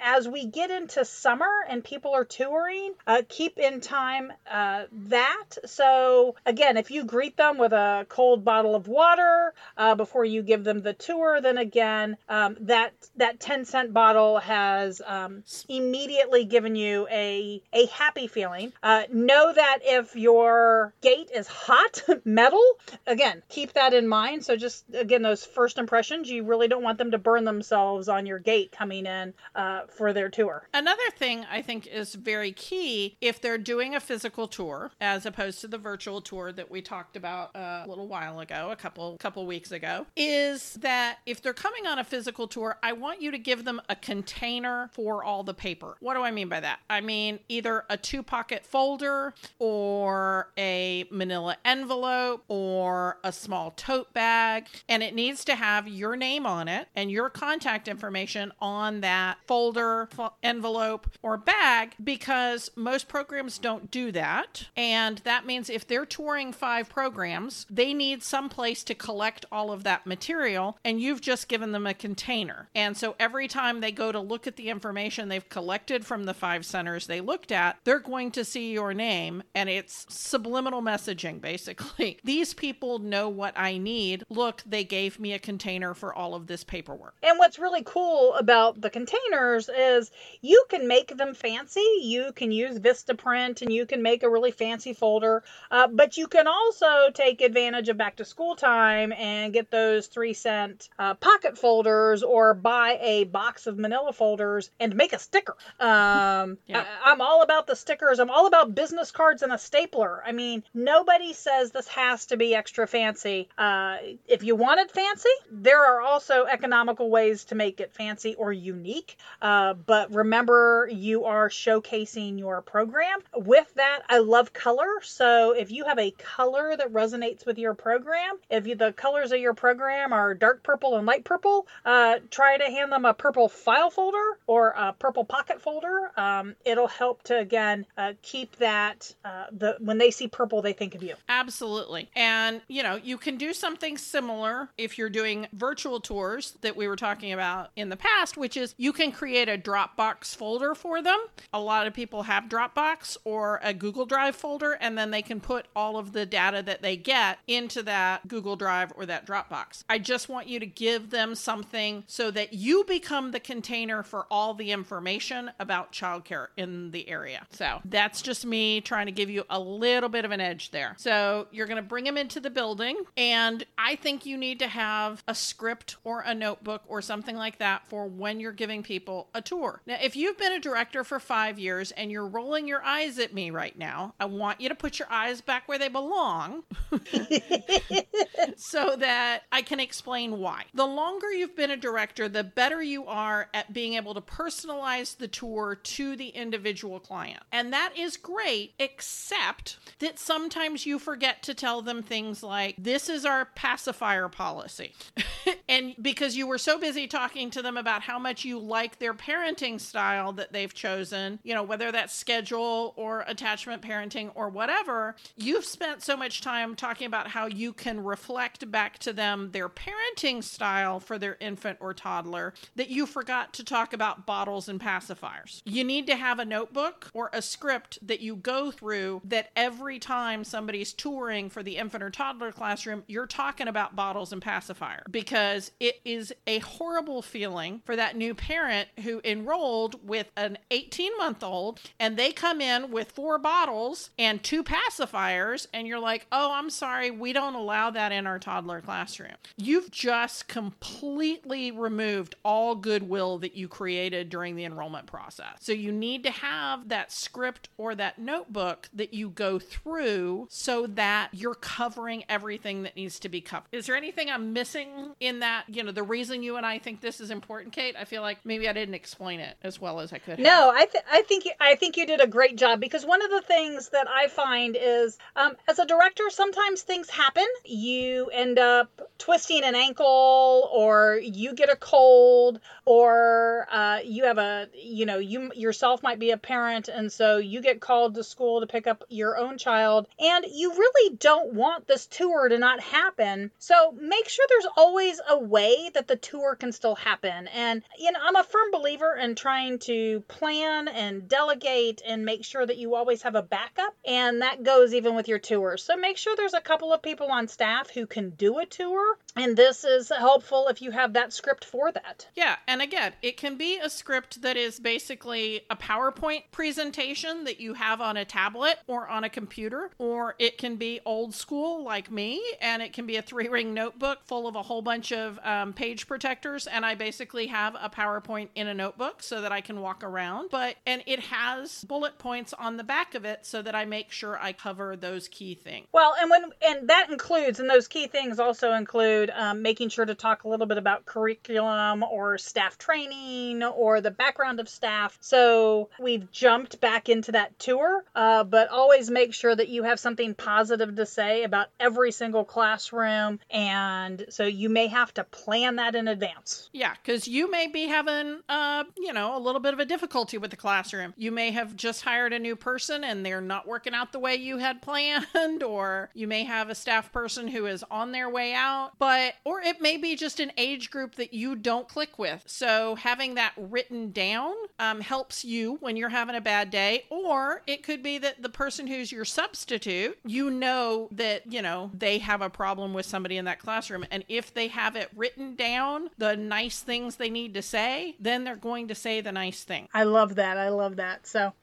As 0.01 0.27
we 0.27 0.45
get 0.45 0.71
into 0.71 1.03
summer 1.05 1.51
and 1.67 1.83
people 1.83 2.13
are 2.13 2.25
touring, 2.25 2.93
uh, 3.05 3.21
keep 3.27 3.57
in 3.57 3.81
time 3.81 4.31
uh, 4.49 4.85
that. 4.91 5.57
So, 5.65 6.35
again, 6.45 6.77
if 6.77 6.91
you 6.91 7.03
greet 7.03 7.37
them 7.37 7.57
with 7.57 7.73
a 7.73 8.05
cold 8.09 8.45
bottle 8.45 8.75
of 8.75 8.87
water 8.87 9.53
uh, 9.77 9.95
before 9.95 10.25
you 10.25 10.41
give 10.43 10.63
them 10.63 10.81
the 10.81 10.93
tour, 10.93 11.41
then 11.41 11.57
again, 11.57 12.17
um, 12.29 12.57
that 12.61 12.93
that 13.17 13.39
10 13.39 13.65
cent 13.65 13.93
bottle 13.93 14.39
has 14.39 15.01
um, 15.05 15.43
immediately 15.67 16.45
given 16.45 16.75
you 16.75 17.07
a, 17.11 17.61
a 17.73 17.85
happy 17.87 18.27
feeling. 18.27 18.71
Uh, 18.81 19.03
know 19.11 19.53
that 19.53 19.79
if 19.83 20.15
your 20.15 20.93
gate 21.01 21.29
is 21.35 21.47
hot 21.47 22.01
metal, 22.25 22.63
again, 23.05 23.43
keep 23.49 23.73
that 23.73 23.93
in 23.93 24.07
mind. 24.07 24.45
So, 24.45 24.55
just 24.55 24.85
again, 24.93 25.21
those 25.21 25.45
first 25.45 25.77
impressions, 25.77 26.29
you 26.29 26.43
really 26.43 26.67
don't 26.67 26.83
want 26.83 26.97
them 26.97 27.11
to 27.11 27.17
burn 27.17 27.43
themselves 27.43 28.07
on 28.07 28.25
your 28.25 28.39
gate 28.39 28.71
coming 28.71 29.05
in 29.05 29.32
uh, 29.55 29.81
for 29.87 30.13
their 30.13 30.29
tour. 30.29 30.67
Another 30.73 31.09
thing 31.15 31.45
I 31.49 31.61
think 31.61 31.87
is 31.87 32.15
very 32.15 32.51
key 32.51 33.17
if 33.21 33.41
they're 33.41 33.57
doing 33.57 33.95
a 33.95 33.99
physical 33.99 34.47
tour 34.47 34.91
as 34.99 35.25
opposed 35.25 35.61
to 35.61 35.67
the 35.67 35.77
virtual 35.77 36.21
tour 36.21 36.51
that 36.51 36.69
we 36.71 36.81
talked 36.81 37.15
about 37.15 37.55
uh, 37.55 37.83
a 37.85 37.87
little 37.87 38.07
while 38.07 38.39
ago, 38.39 38.69
a 38.71 38.75
couple 38.75 39.17
couple 39.17 39.45
weeks 39.45 39.71
ago, 39.71 40.05
is 40.15 40.73
that 40.75 41.19
if 41.25 41.41
they're 41.41 41.53
coming 41.53 41.85
on 41.87 41.99
a 41.99 42.03
physical 42.03 42.47
tour, 42.47 42.77
I 42.83 42.93
want 42.93 43.21
you 43.21 43.31
to 43.31 43.37
give 43.37 43.65
them 43.65 43.81
a 43.89 43.95
container 43.95 44.89
for 44.93 45.23
all 45.23 45.43
the 45.43 45.53
paper. 45.53 45.95
What 45.99 46.15
do 46.15 46.21
I 46.21 46.31
mean 46.31 46.49
by 46.49 46.59
that? 46.59 46.79
I 46.89 47.01
mean 47.01 47.39
either 47.49 47.85
a 47.89 47.97
two 47.97 48.23
pocket 48.23 48.65
folder 48.65 49.33
or 49.59 50.49
a 50.57 51.05
manila 51.11 51.57
envelope 51.65 52.43
or 52.47 53.17
a 53.23 53.31
small 53.31 53.71
tote 53.71 54.13
bag, 54.13 54.67
and 54.89 55.03
it 55.03 55.15
needs 55.15 55.45
to 55.45 55.55
have 55.55 55.87
your 55.87 56.15
name 56.15 56.45
on 56.45 56.67
it 56.67 56.87
and 56.95 57.11
your 57.11 57.29
contact 57.29 57.87
information 57.87 58.51
on 58.59 59.01
that 59.01 59.22
folder, 59.45 60.09
envelope, 60.41 61.07
or 61.21 61.37
bag 61.37 61.95
because 62.03 62.69
most 62.75 63.07
programs 63.07 63.57
don't 63.57 63.91
do 63.91 64.11
that. 64.11 64.67
And 64.75 65.19
that 65.19 65.45
means 65.45 65.69
if 65.69 65.87
they're 65.87 66.05
touring 66.05 66.53
five 66.53 66.89
programs, 66.89 67.65
they 67.69 67.93
need 67.93 68.23
some 68.23 68.49
place 68.49 68.83
to 68.85 68.95
collect 68.95 69.45
all 69.51 69.71
of 69.71 69.83
that 69.83 70.05
material, 70.05 70.77
and 70.83 71.01
you've 71.01 71.21
just 71.21 71.47
given 71.47 71.71
them 71.71 71.87
a 71.87 71.93
container. 71.93 72.69
And 72.75 72.97
so 72.97 73.15
every 73.19 73.47
time 73.47 73.79
they 73.79 73.91
go 73.91 74.11
to 74.11 74.19
look 74.19 74.47
at 74.47 74.55
the 74.55 74.69
information 74.69 75.27
they've 75.27 75.47
collected 75.49 76.05
from 76.05 76.25
the 76.25 76.33
five 76.33 76.65
centers 76.65 77.07
they 77.07 77.21
looked 77.21 77.51
at, 77.51 77.77
they're 77.83 77.99
going 77.99 78.31
to 78.31 78.45
see 78.45 78.71
your 78.71 78.93
name, 78.93 79.43
and 79.55 79.69
it's 79.69 80.05
subliminal 80.09 80.81
messaging 80.81 81.41
basically. 81.41 82.19
These 82.23 82.53
people 82.53 82.99
know 82.99 83.29
what 83.29 83.53
I 83.57 83.77
need. 83.77 84.23
Look, 84.29 84.63
they 84.65 84.83
gave 84.83 85.19
me 85.19 85.33
a 85.33 85.39
container 85.39 85.93
for 85.93 86.13
all 86.13 86.35
of 86.35 86.47
this 86.47 86.63
paperwork. 86.63 87.15
And 87.21 87.37
what's 87.37 87.59
really 87.59 87.83
cool 87.85 88.33
about 88.35 88.81
the 88.81 88.89
containers 89.13 89.69
is 89.69 90.11
you 90.41 90.65
can 90.69 90.87
make 90.87 91.15
them 91.15 91.33
fancy. 91.33 91.85
You 92.01 92.31
can 92.33 92.51
use 92.51 92.79
Vistaprint 92.79 93.61
and 93.61 93.71
you 93.71 93.85
can 93.85 94.01
make 94.01 94.23
a 94.23 94.29
really 94.29 94.51
fancy 94.51 94.93
folder, 94.93 95.43
uh, 95.71 95.87
but 95.87 96.17
you 96.17 96.27
can 96.27 96.47
also 96.47 97.09
take 97.13 97.41
advantage 97.41 97.89
of 97.89 97.97
back 97.97 98.17
to 98.17 98.25
school 98.25 98.55
time 98.55 99.11
and 99.13 99.53
get 99.53 99.71
those 99.71 100.07
three 100.07 100.33
cent 100.33 100.89
uh, 100.99 101.13
pocket 101.15 101.57
folders 101.57 102.23
or 102.23 102.53
buy 102.53 102.97
a 103.01 103.23
box 103.25 103.67
of 103.67 103.77
manila 103.77 104.13
folders 104.13 104.69
and 104.79 104.95
make 104.95 105.13
a 105.13 105.19
sticker. 105.19 105.55
Um, 105.79 106.57
yeah. 106.67 106.85
I, 107.03 107.11
I'm 107.11 107.21
all 107.21 107.41
about 107.41 107.67
the 107.67 107.75
stickers. 107.75 108.19
I'm 108.19 108.29
all 108.29 108.47
about 108.47 108.75
business 108.75 109.11
cards 109.11 109.41
and 109.41 109.51
a 109.51 109.57
stapler. 109.57 110.23
I 110.25 110.31
mean, 110.31 110.63
nobody 110.73 111.33
says 111.33 111.71
this 111.71 111.87
has 111.89 112.27
to 112.27 112.37
be 112.37 112.55
extra 112.55 112.87
fancy. 112.87 113.49
Uh, 113.57 113.97
if 114.27 114.43
you 114.43 114.55
want 114.55 114.79
it 114.79 114.91
fancy, 114.91 115.29
there 115.51 115.83
are 115.85 116.01
also 116.01 116.45
economical 116.45 117.09
ways 117.09 117.45
to 117.45 117.55
make 117.55 117.79
it 117.79 117.93
fancy 117.93 118.35
or 118.35 118.51
unique. 118.51 119.02
Uh, 119.41 119.73
but 119.73 120.13
remember, 120.13 120.89
you 120.91 121.25
are 121.25 121.49
showcasing 121.49 122.39
your 122.39 122.61
program. 122.61 123.19
With 123.35 123.73
that, 123.75 124.01
I 124.09 124.19
love 124.19 124.53
color. 124.53 125.01
So 125.03 125.51
if 125.51 125.71
you 125.71 125.85
have 125.85 125.99
a 125.99 126.11
color 126.11 126.75
that 126.77 126.91
resonates 126.91 127.45
with 127.45 127.57
your 127.57 127.73
program, 127.73 128.37
if 128.49 128.67
you, 128.67 128.75
the 128.75 128.93
colors 128.93 129.31
of 129.31 129.39
your 129.39 129.53
program 129.53 130.13
are 130.13 130.33
dark 130.33 130.63
purple 130.63 130.97
and 130.97 131.05
light 131.05 131.25
purple, 131.25 131.67
uh, 131.85 132.19
try 132.29 132.57
to 132.57 132.65
hand 132.65 132.91
them 132.91 133.05
a 133.05 133.13
purple 133.13 133.49
file 133.49 133.89
folder 133.89 134.37
or 134.47 134.69
a 134.69 134.93
purple 134.93 135.25
pocket 135.25 135.61
folder. 135.61 136.11
Um, 136.17 136.55
it'll 136.65 136.87
help 136.87 137.23
to 137.23 137.37
again 137.37 137.85
uh, 137.97 138.13
keep 138.21 138.55
that 138.57 139.13
uh, 139.25 139.45
the 139.51 139.75
when 139.79 139.97
they 139.97 140.11
see 140.11 140.27
purple, 140.27 140.61
they 140.61 140.73
think 140.73 140.95
of 140.95 141.03
you. 141.03 141.15
Absolutely, 141.27 142.09
and 142.15 142.61
you 142.67 142.83
know 142.83 142.95
you 142.95 143.17
can 143.17 143.37
do 143.37 143.53
something 143.53 143.97
similar 143.97 144.69
if 144.77 144.97
you're 144.97 145.09
doing 145.09 145.47
virtual 145.53 145.99
tours 145.99 146.57
that 146.61 146.75
we 146.75 146.87
were 146.87 146.95
talking 146.95 147.31
about 147.31 147.71
in 147.75 147.89
the 147.89 147.97
past, 147.97 148.37
which 148.37 148.57
is 148.57 148.75
you 148.77 148.92
can 148.93 149.11
create 149.11 149.49
a 149.49 149.57
Dropbox 149.57 150.35
folder 150.35 150.73
for 150.75 151.01
them. 151.01 151.19
A 151.51 151.59
lot 151.59 151.87
of 151.87 151.93
people 151.93 152.23
have 152.23 152.45
Dropbox 152.45 153.17
or 153.23 153.59
a 153.63 153.73
Google 153.73 154.05
Drive 154.05 154.35
folder, 154.35 154.73
and 154.73 154.97
then 154.97 155.11
they 155.11 155.21
can 155.21 155.39
put 155.39 155.67
all 155.75 155.97
of 155.97 156.13
the 156.13 156.25
data 156.25 156.61
that 156.63 156.81
they 156.81 156.95
get 156.95 157.39
into 157.47 157.83
that 157.83 158.27
Google 158.27 158.55
Drive 158.55 158.93
or 158.95 159.05
that 159.05 159.25
Dropbox. 159.25 159.83
I 159.89 159.99
just 159.99 160.29
want 160.29 160.47
you 160.47 160.59
to 160.59 160.65
give 160.65 161.09
them 161.09 161.35
something 161.35 162.03
so 162.07 162.31
that 162.31 162.53
you 162.53 162.83
become 162.87 163.31
the 163.31 163.39
container 163.39 164.03
for 164.03 164.25
all 164.29 164.53
the 164.53 164.71
information 164.71 165.51
about 165.59 165.91
childcare 165.91 166.47
in 166.57 166.91
the 166.91 167.09
area. 167.09 167.45
So 167.51 167.81
that's 167.85 168.21
just 168.21 168.45
me 168.45 168.81
trying 168.81 169.07
to 169.07 169.11
give 169.11 169.29
you 169.29 169.43
a 169.49 169.59
little 169.59 170.09
bit 170.09 170.25
of 170.25 170.31
an 170.31 170.41
edge 170.41 170.71
there. 170.71 170.95
So 170.97 171.47
you're 171.51 171.67
going 171.67 171.77
to 171.77 171.87
bring 171.87 172.05
them 172.05 172.17
into 172.17 172.39
the 172.39 172.49
building, 172.49 172.97
and 173.17 173.65
I 173.77 173.95
think 173.95 174.25
you 174.25 174.37
need 174.37 174.59
to 174.59 174.67
have 174.67 175.23
a 175.27 175.35
script 175.35 175.97
or 176.03 176.21
a 176.21 176.33
notebook 176.33 176.83
or 176.87 177.01
something 177.01 177.35
like 177.35 177.59
that 177.59 177.87
for 177.87 178.07
when 178.07 178.39
you're 178.39 178.51
giving 178.51 178.72
people 178.81 179.29
a 179.33 179.41
tour. 179.41 179.81
Now, 179.85 179.97
if 180.01 180.15
you've 180.15 180.37
been 180.37 180.53
a 180.53 180.59
director 180.59 181.03
for 181.03 181.19
five 181.19 181.59
years 181.59 181.91
and 181.91 182.11
you're 182.11 182.25
rolling 182.25 182.67
your 182.67 182.81
eyes 182.83 183.19
at 183.19 183.33
me 183.33 183.51
right 183.51 183.77
now, 183.77 184.15
I 184.19 184.25
want 184.25 184.61
you 184.61 184.69
to 184.69 184.75
put 184.75 184.97
your 184.97 185.11
eyes 185.11 185.41
back 185.41 185.67
where 185.67 185.77
they 185.77 185.89
belong 185.89 186.63
so 188.55 188.95
that 188.95 189.43
I 189.51 189.61
can 189.61 189.79
explain 189.79 190.39
why. 190.39 190.63
The 190.73 190.85
longer 190.85 191.31
you've 191.31 191.55
been 191.55 191.71
a 191.71 191.77
director, 191.77 192.27
the 192.29 192.43
better 192.43 192.81
you 192.81 193.05
are 193.05 193.49
at 193.53 193.73
being 193.73 193.93
able 193.93 194.13
to 194.13 194.21
personalize 194.21 195.17
the 195.17 195.27
tour 195.27 195.75
to 195.75 196.15
the 196.15 196.29
individual 196.29 196.99
client. 196.99 197.43
And 197.51 197.73
that 197.73 197.93
is 197.97 198.17
great, 198.17 198.73
except 198.79 199.77
that 199.99 200.17
sometimes 200.17 200.85
you 200.85 200.97
forget 200.97 201.43
to 201.43 201.53
tell 201.53 201.81
them 201.81 202.01
things 202.01 202.41
like, 202.41 202.75
this 202.77 203.09
is 203.09 203.25
our 203.25 203.45
pacifier 203.45 204.29
policy. 204.29 204.93
and 205.67 205.95
because 206.01 206.35
you 206.35 206.47
were 206.47 206.57
so 206.57 206.77
busy 206.77 207.07
talking 207.07 207.49
to 207.51 207.61
them 207.61 207.77
about 207.77 208.01
how 208.01 208.19
much 208.19 208.43
you 208.43 208.59
like 208.59 208.99
their 208.99 209.13
parenting 209.13 209.79
style 209.79 210.33
that 210.33 210.51
they've 210.51 210.73
chosen, 210.73 211.39
you 211.43 211.53
know, 211.53 211.63
whether 211.63 211.91
that's 211.91 212.13
schedule 212.13 212.93
or 212.97 213.23
attachment 213.27 213.81
parenting 213.81 214.31
or 214.35 214.49
whatever, 214.49 215.15
you've 215.37 215.65
spent 215.65 216.03
so 216.03 216.17
much 216.17 216.41
time 216.41 216.75
talking 216.75 217.07
about 217.07 217.27
how 217.27 217.45
you 217.45 217.71
can 217.71 218.03
reflect 218.03 218.69
back 218.71 218.97
to 218.99 219.13
them 219.13 219.51
their 219.51 219.69
parenting 219.69 220.43
style 220.43 220.99
for 220.99 221.17
their 221.17 221.37
infant 221.39 221.77
or 221.79 221.93
toddler 221.93 222.53
that 222.75 222.89
you 222.89 223.05
forgot 223.05 223.53
to 223.53 223.63
talk 223.63 223.93
about 223.93 224.25
bottles 224.25 224.67
and 224.67 224.81
pacifiers. 224.81 225.61
You 225.65 225.83
need 225.83 226.07
to 226.07 226.15
have 226.15 226.39
a 226.39 226.45
notebook 226.45 227.09
or 227.13 227.29
a 227.33 227.41
script 227.41 227.99
that 228.01 228.19
you 228.19 228.35
go 228.35 228.71
through 228.71 229.21
that 229.25 229.51
every 229.55 229.99
time 229.99 230.43
somebody's 230.43 230.93
touring 230.93 231.49
for 231.49 231.63
the 231.63 231.77
infant 231.77 232.03
or 232.03 232.09
toddler 232.09 232.51
classroom, 232.51 233.03
you're 233.07 233.27
talking 233.27 233.67
about 233.67 233.95
bottles 233.95 234.33
and 234.33 234.41
pacifier 234.41 235.03
because 235.09 235.52
it 235.79 236.01
is 236.05 236.33
a 236.47 236.59
horrible 236.59 237.21
feeling 237.21 237.81
for 237.85 237.95
that 237.95 238.15
new 238.15 238.33
parent 238.33 238.89
who 239.03 239.21
enrolled 239.23 240.07
with 240.07 240.31
an 240.35 240.57
18 240.71 241.17
month 241.17 241.43
old 241.43 241.79
and 241.99 242.17
they 242.17 242.31
come 242.31 242.61
in 242.61 242.91
with 242.91 243.11
four 243.11 243.37
bottles 243.37 244.09
and 244.17 244.43
two 244.43 244.63
pacifiers 244.63 245.67
and 245.73 245.87
you're 245.87 245.99
like, 245.99 246.25
oh, 246.31 246.51
I'm 246.53 246.69
sorry, 246.69 247.11
we 247.11 247.33
don't 247.33 247.55
allow 247.55 247.89
that 247.91 248.11
in 248.11 248.27
our 248.27 248.39
toddler 248.39 248.81
classroom. 248.81 249.35
You've 249.57 249.91
just 249.91 250.47
completely 250.47 251.71
removed 251.71 252.35
all 252.43 252.75
goodwill 252.75 253.37
that 253.39 253.55
you 253.55 253.67
created 253.67 254.29
during 254.29 254.55
the 254.55 254.65
enrollment 254.65 255.05
process. 255.07 255.57
So 255.59 255.71
you 255.71 255.91
need 255.91 256.23
to 256.23 256.31
have 256.31 256.89
that 256.89 257.11
script 257.11 257.69
or 257.77 257.95
that 257.95 258.19
notebook 258.19 258.89
that 258.93 259.13
you 259.13 259.29
go 259.29 259.59
through 259.59 260.47
so 260.49 260.87
that 260.87 261.29
you're 261.31 261.55
covering 261.55 262.23
everything 262.29 262.83
that 262.83 262.95
needs 262.95 263.19
to 263.19 263.29
be 263.29 263.41
covered. 263.41 263.67
Is 263.71 263.85
there 263.85 263.95
anything 263.95 264.29
I'm 264.29 264.53
missing 264.53 265.15
in 265.19 265.39
that? 265.43 265.65
You 265.67 265.83
know, 265.83 265.91
the 265.91 266.03
reason 266.03 266.41
you 266.41 266.55
and 266.55 266.65
I 266.65 266.79
think 266.79 267.01
this 267.01 267.19
is 267.19 267.29
important, 267.29 267.73
Kate. 267.73 267.95
I 267.99 268.05
feel 268.05 268.21
like 268.21 268.39
maybe 268.45 268.67
I 268.67 268.73
didn't 268.73 268.95
explain 268.95 269.39
it 269.39 269.55
as 269.61 269.79
well 269.79 269.99
as 269.99 270.11
I 270.13 270.17
could. 270.17 270.39
Have. 270.39 270.39
No, 270.39 270.71
I 270.73 270.85
th- 270.85 271.03
I 271.11 271.21
think 271.21 271.45
you, 271.45 271.51
I 271.59 271.75
think 271.75 271.97
you 271.97 272.07
did 272.07 272.21
a 272.21 272.27
great 272.27 272.55
job 272.55 272.79
because 272.79 273.05
one 273.05 273.21
of 273.21 273.29
the 273.29 273.41
things 273.41 273.89
that 273.89 274.07
I 274.09 274.27
find 274.27 274.77
is 274.79 275.17
um, 275.35 275.53
as 275.67 275.79
a 275.79 275.85
director, 275.85 276.23
sometimes 276.29 276.81
things 276.81 277.09
happen. 277.09 277.45
You 277.65 278.27
end 278.33 278.57
up 278.57 278.89
twisting 279.17 279.63
an 279.63 279.75
ankle, 279.75 280.69
or 280.73 281.19
you 281.21 281.53
get 281.53 281.69
a 281.69 281.75
cold, 281.75 282.59
or 282.85 283.67
uh, 283.71 283.99
you 284.03 284.25
have 284.25 284.37
a 284.37 284.67
you 284.73 285.05
know 285.05 285.17
you 285.17 285.51
yourself 285.55 286.01
might 286.01 286.19
be 286.19 286.31
a 286.31 286.37
parent, 286.37 286.87
and 286.87 287.11
so 287.11 287.37
you 287.37 287.61
get 287.61 287.81
called 287.81 288.15
to 288.15 288.23
school 288.23 288.61
to 288.61 288.67
pick 288.67 288.87
up 288.87 289.03
your 289.09 289.37
own 289.37 289.57
child, 289.57 290.07
and 290.19 290.45
you 290.51 290.71
really 290.71 291.15
don't 291.17 291.53
want 291.53 291.87
this 291.87 292.07
tour 292.07 292.47
to 292.47 292.57
not 292.57 292.79
happen. 292.79 293.51
So 293.59 293.93
make 293.99 294.29
sure 294.29 294.45
there's 294.49 294.67
always 294.77 295.19
a 295.29 295.32
way 295.37 295.89
that 295.93 296.07
the 296.07 296.15
tour 296.15 296.55
can 296.55 296.71
still 296.71 296.95
happen. 296.95 297.47
And 297.47 297.81
you 297.97 298.11
know, 298.11 298.19
I'm 298.23 298.35
a 298.35 298.43
firm 298.43 298.71
believer 298.71 299.15
in 299.15 299.35
trying 299.35 299.79
to 299.79 300.21
plan 300.27 300.87
and 300.87 301.27
delegate 301.27 302.01
and 302.05 302.25
make 302.25 302.43
sure 302.43 302.65
that 302.65 302.77
you 302.77 302.95
always 302.95 303.21
have 303.23 303.35
a 303.35 303.41
backup, 303.41 303.95
and 304.05 304.41
that 304.41 304.63
goes 304.63 304.93
even 304.93 305.15
with 305.15 305.27
your 305.27 305.39
tours. 305.39 305.83
So 305.83 305.95
make 305.95 306.17
sure 306.17 306.35
there's 306.35 306.53
a 306.53 306.61
couple 306.61 306.93
of 306.93 307.01
people 307.01 307.31
on 307.31 307.47
staff 307.47 307.89
who 307.89 308.05
can 308.05 308.31
do 308.31 308.59
a 308.59 308.65
tour, 308.65 309.17
and 309.35 309.55
this 309.55 309.83
is 309.83 310.09
helpful 310.09 310.67
if 310.67 310.81
you 310.81 310.91
have 310.91 311.13
that 311.13 311.33
script 311.33 311.65
for 311.65 311.91
that. 311.91 312.27
Yeah, 312.35 312.57
and 312.67 312.81
again, 312.81 313.13
it 313.21 313.37
can 313.37 313.57
be 313.57 313.79
a 313.79 313.89
script 313.89 314.41
that 314.41 314.57
is 314.57 314.79
basically 314.79 315.61
a 315.69 315.75
PowerPoint 315.75 316.43
presentation 316.51 317.43
that 317.45 317.59
you 317.59 317.73
have 317.73 318.01
on 318.01 318.17
a 318.17 318.25
tablet 318.25 318.79
or 318.87 319.07
on 319.07 319.23
a 319.23 319.29
computer, 319.29 319.91
or 319.97 320.35
it 320.39 320.57
can 320.57 320.75
be 320.75 320.99
old 321.05 321.33
school 321.33 321.83
like 321.83 322.11
me, 322.11 322.41
and 322.61 322.81
it 322.81 322.93
can 322.93 323.05
be 323.05 323.15
a 323.15 323.21
three 323.21 323.47
ring 323.47 323.73
notebook 323.73 324.19
full 324.25 324.47
of 324.47 324.55
a 324.55 324.63
whole 324.63 324.81
bunch 324.81 325.11
of 325.11 325.22
um, 325.43 325.73
page 325.73 326.07
protectors, 326.07 326.67
and 326.67 326.85
I 326.85 326.95
basically 326.95 327.47
have 327.47 327.75
a 327.79 327.89
PowerPoint 327.89 328.49
in 328.55 328.67
a 328.67 328.73
notebook 328.73 329.23
so 329.23 329.41
that 329.41 329.51
I 329.51 329.61
can 329.61 329.81
walk 329.81 330.03
around. 330.03 330.49
But 330.51 330.75
and 330.85 331.03
it 331.05 331.19
has 331.19 331.83
bullet 331.83 332.17
points 332.17 332.53
on 332.53 332.77
the 332.77 332.83
back 332.83 333.15
of 333.15 333.25
it 333.25 333.45
so 333.45 333.61
that 333.61 333.75
I 333.75 333.85
make 333.85 334.11
sure 334.11 334.37
I 334.37 334.53
cover 334.53 334.95
those 334.95 335.27
key 335.27 335.55
things. 335.55 335.87
Well, 335.91 336.15
and 336.19 336.29
when 336.29 336.43
and 336.65 336.89
that 336.89 337.09
includes, 337.09 337.59
and 337.59 337.69
those 337.69 337.87
key 337.87 338.07
things 338.07 338.39
also 338.39 338.73
include 338.73 339.29
um, 339.29 339.61
making 339.61 339.89
sure 339.89 340.05
to 340.05 340.15
talk 340.15 340.43
a 340.43 340.49
little 340.49 340.65
bit 340.65 340.77
about 340.77 341.05
curriculum 341.05 342.03
or 342.03 342.37
staff 342.37 342.77
training 342.77 343.63
or 343.63 344.01
the 344.01 344.11
background 344.11 344.59
of 344.59 344.69
staff. 344.69 345.17
So 345.21 345.89
we've 345.99 346.31
jumped 346.31 346.81
back 346.81 347.09
into 347.09 347.33
that 347.33 347.57
tour, 347.59 348.03
uh, 348.15 348.43
but 348.43 348.69
always 348.69 349.09
make 349.09 349.33
sure 349.33 349.55
that 349.55 349.69
you 349.69 349.83
have 349.83 349.99
something 349.99 350.33
positive 350.33 350.95
to 350.95 351.05
say 351.05 351.43
about 351.43 351.67
every 351.79 352.11
single 352.11 352.43
classroom, 352.43 353.39
and 353.49 354.25
so 354.29 354.43
you 354.43 354.69
may 354.69 354.87
have 354.87 355.12
to 355.15 355.23
plan 355.23 355.75
that 355.75 355.95
in 355.95 356.07
advance. 356.07 356.69
Yeah, 356.73 356.93
because 357.01 357.27
you 357.27 357.49
may 357.49 357.67
be 357.67 357.87
having, 357.87 358.39
uh, 358.49 358.83
you 358.97 359.13
know, 359.13 359.37
a 359.37 359.39
little 359.39 359.61
bit 359.61 359.73
of 359.73 359.79
a 359.79 359.85
difficulty 359.85 360.37
with 360.37 360.51
the 360.51 360.57
classroom. 360.57 361.13
You 361.17 361.31
may 361.31 361.51
have 361.51 361.75
just 361.75 362.01
hired 362.01 362.33
a 362.33 362.39
new 362.39 362.55
person 362.55 363.03
and 363.03 363.25
they're 363.25 363.41
not 363.41 363.67
working 363.67 363.93
out 363.93 364.11
the 364.11 364.19
way 364.19 364.35
you 364.35 364.57
had 364.57 364.81
planned, 364.83 365.63
or 365.63 366.09
you 366.13 366.27
may 366.27 366.43
have 366.43 366.69
a 366.69 366.75
staff 366.75 367.11
person 367.11 367.47
who 367.47 367.65
is 367.65 367.83
on 367.91 368.11
their 368.11 368.29
way 368.29 368.53
out, 368.53 368.91
but, 368.99 369.35
or 369.43 369.61
it 369.61 369.81
may 369.81 369.97
be 369.97 370.15
just 370.15 370.39
an 370.39 370.51
age 370.57 370.89
group 370.89 371.15
that 371.15 371.33
you 371.33 371.55
don't 371.55 371.87
click 371.87 372.17
with. 372.17 372.43
So 372.45 372.95
having 372.95 373.35
that 373.35 373.53
written 373.57 374.11
down 374.11 374.53
um, 374.79 375.01
helps 375.01 375.45
you 375.45 375.77
when 375.79 375.95
you're 375.95 376.09
having 376.09 376.35
a 376.35 376.41
bad 376.41 376.69
day, 376.69 377.05
or 377.09 377.61
it 377.67 377.83
could 377.83 378.01
be 378.01 378.17
that 378.19 378.41
the 378.41 378.49
person 378.49 378.87
who's 378.87 379.11
your 379.11 379.25
substitute, 379.25 380.17
you 380.25 380.49
know 380.49 381.07
that, 381.11 381.51
you 381.51 381.61
know, 381.61 381.91
they 381.93 382.17
have 382.19 382.41
a 382.41 382.49
problem 382.49 382.93
with 382.93 383.05
somebody 383.05 383.37
in 383.37 383.45
that 383.45 383.59
classroom. 383.59 384.05
And 384.11 384.23
if 384.27 384.53
they 384.53 384.67
have 384.67 384.95
it 384.95 385.02
written 385.15 385.55
down, 385.55 386.09
the 386.17 386.35
nice 386.35 386.81
things 386.81 387.15
they 387.15 387.29
need 387.29 387.53
to 387.55 387.61
say, 387.61 388.15
then 388.19 388.43
they're 388.43 388.55
going 388.55 388.87
to 388.89 388.95
say 388.95 389.21
the 389.21 389.31
nice 389.31 389.63
thing. 389.63 389.87
I 389.93 390.03
love 390.03 390.35
that. 390.35 390.57
I 390.57 390.69
love 390.69 390.97
that. 390.97 391.27
So, 391.27 391.53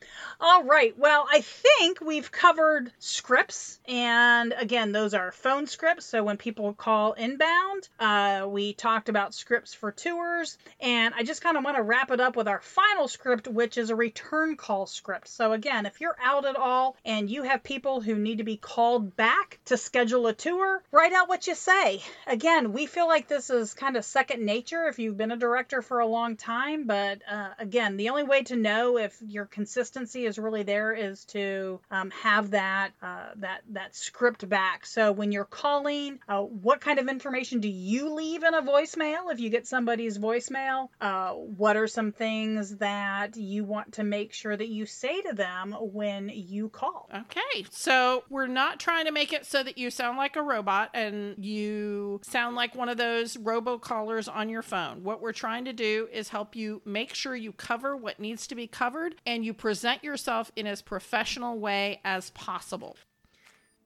all 0.40 0.64
right. 0.64 0.96
Well, 0.98 1.26
I 1.30 1.40
think 1.40 2.00
we've 2.00 2.30
covered 2.30 2.92
scripts. 2.98 3.80
And 3.86 4.54
again, 4.56 4.92
those 4.92 5.14
are 5.14 5.32
phone 5.32 5.66
scripts. 5.66 6.06
So 6.06 6.22
when 6.22 6.36
people 6.36 6.72
call 6.74 7.12
inbound, 7.12 7.88
uh, 7.98 8.46
we 8.48 8.72
talked 8.72 9.08
about 9.08 9.34
scripts 9.34 9.74
for 9.74 9.92
tours. 9.92 10.58
And 10.80 11.14
I 11.16 11.22
just 11.22 11.42
kind 11.42 11.56
of 11.56 11.64
want 11.64 11.76
to 11.76 11.82
wrap 11.82 12.10
it 12.10 12.20
up 12.20 12.36
with 12.36 12.48
our 12.48 12.60
final 12.60 13.08
script, 13.08 13.48
which 13.48 13.78
is 13.78 13.90
a 13.90 13.96
return 13.96 14.56
call 14.56 14.86
script. 14.86 15.28
So 15.28 15.52
again, 15.52 15.86
if 15.86 16.00
you're 16.00 16.16
out 16.22 16.44
at 16.44 16.56
all 16.56 16.96
and 17.04 17.30
you 17.30 17.42
have 17.42 17.62
people 17.62 18.00
who 18.00 18.14
need 18.14 18.38
to 18.38 18.44
be 18.44 18.56
called 18.56 19.16
back 19.16 19.58
to 19.66 19.76
schedule 19.76 20.26
a 20.26 20.32
tour, 20.32 20.82
write 20.90 21.12
out 21.12 21.28
what 21.28 21.46
you 21.46 21.54
say. 21.54 22.02
Again, 22.26 22.72
we 22.72 22.86
feel 22.86 23.08
like 23.08 23.28
this 23.30 23.48
is 23.48 23.72
kind 23.72 23.96
of 23.96 24.04
second 24.04 24.44
nature 24.44 24.88
if 24.88 24.98
you've 24.98 25.16
been 25.16 25.30
a 25.30 25.36
director 25.36 25.80
for 25.80 26.00
a 26.00 26.06
long 26.06 26.36
time. 26.36 26.86
But 26.86 27.22
uh, 27.30 27.50
again, 27.58 27.96
the 27.96 28.10
only 28.10 28.24
way 28.24 28.42
to 28.42 28.56
know 28.56 28.98
if 28.98 29.16
your 29.26 29.46
consistency 29.46 30.26
is 30.26 30.38
really 30.38 30.64
there 30.64 30.92
is 30.92 31.24
to 31.26 31.80
um, 31.90 32.10
have 32.10 32.50
that 32.50 32.90
uh, 33.02 33.30
that 33.36 33.62
that 33.70 33.96
script 33.96 34.46
back. 34.48 34.84
So 34.84 35.12
when 35.12 35.32
you're 35.32 35.44
calling, 35.44 36.18
uh, 36.28 36.42
what 36.42 36.80
kind 36.80 36.98
of 36.98 37.08
information 37.08 37.60
do 37.60 37.68
you 37.68 38.12
leave 38.12 38.42
in 38.42 38.52
a 38.52 38.62
voicemail? 38.62 39.32
If 39.32 39.40
you 39.40 39.48
get 39.48 39.66
somebody's 39.66 40.18
voicemail, 40.18 40.88
uh, 41.00 41.30
what 41.30 41.76
are 41.76 41.86
some 41.86 42.12
things 42.12 42.76
that 42.76 43.36
you 43.36 43.64
want 43.64 43.92
to 43.94 44.04
make 44.04 44.32
sure 44.32 44.56
that 44.56 44.68
you 44.68 44.86
say 44.86 45.22
to 45.22 45.32
them 45.32 45.72
when 45.78 46.28
you 46.28 46.68
call? 46.68 47.08
Okay, 47.14 47.64
so 47.70 48.24
we're 48.28 48.48
not 48.48 48.80
trying 48.80 49.06
to 49.06 49.12
make 49.12 49.32
it 49.32 49.46
so 49.46 49.62
that 49.62 49.78
you 49.78 49.90
sound 49.90 50.18
like 50.18 50.34
a 50.34 50.42
robot 50.42 50.90
and 50.94 51.36
you 51.44 52.20
sound 52.24 52.56
like 52.56 52.74
one 52.74 52.88
of 52.88 52.96
those 53.20 53.36
robocallers 53.36 54.34
on 54.34 54.48
your 54.48 54.62
phone. 54.62 55.04
What 55.04 55.20
we're 55.20 55.32
trying 55.32 55.66
to 55.66 55.74
do 55.74 56.08
is 56.10 56.30
help 56.30 56.56
you 56.56 56.80
make 56.86 57.14
sure 57.14 57.36
you 57.36 57.52
cover 57.52 57.94
what 57.94 58.18
needs 58.18 58.46
to 58.46 58.54
be 58.54 58.66
covered 58.66 59.14
and 59.26 59.44
you 59.44 59.52
present 59.52 60.02
yourself 60.02 60.50
in 60.56 60.66
as 60.66 60.80
professional 60.80 61.58
way 61.58 62.00
as 62.02 62.30
possible. 62.30 62.96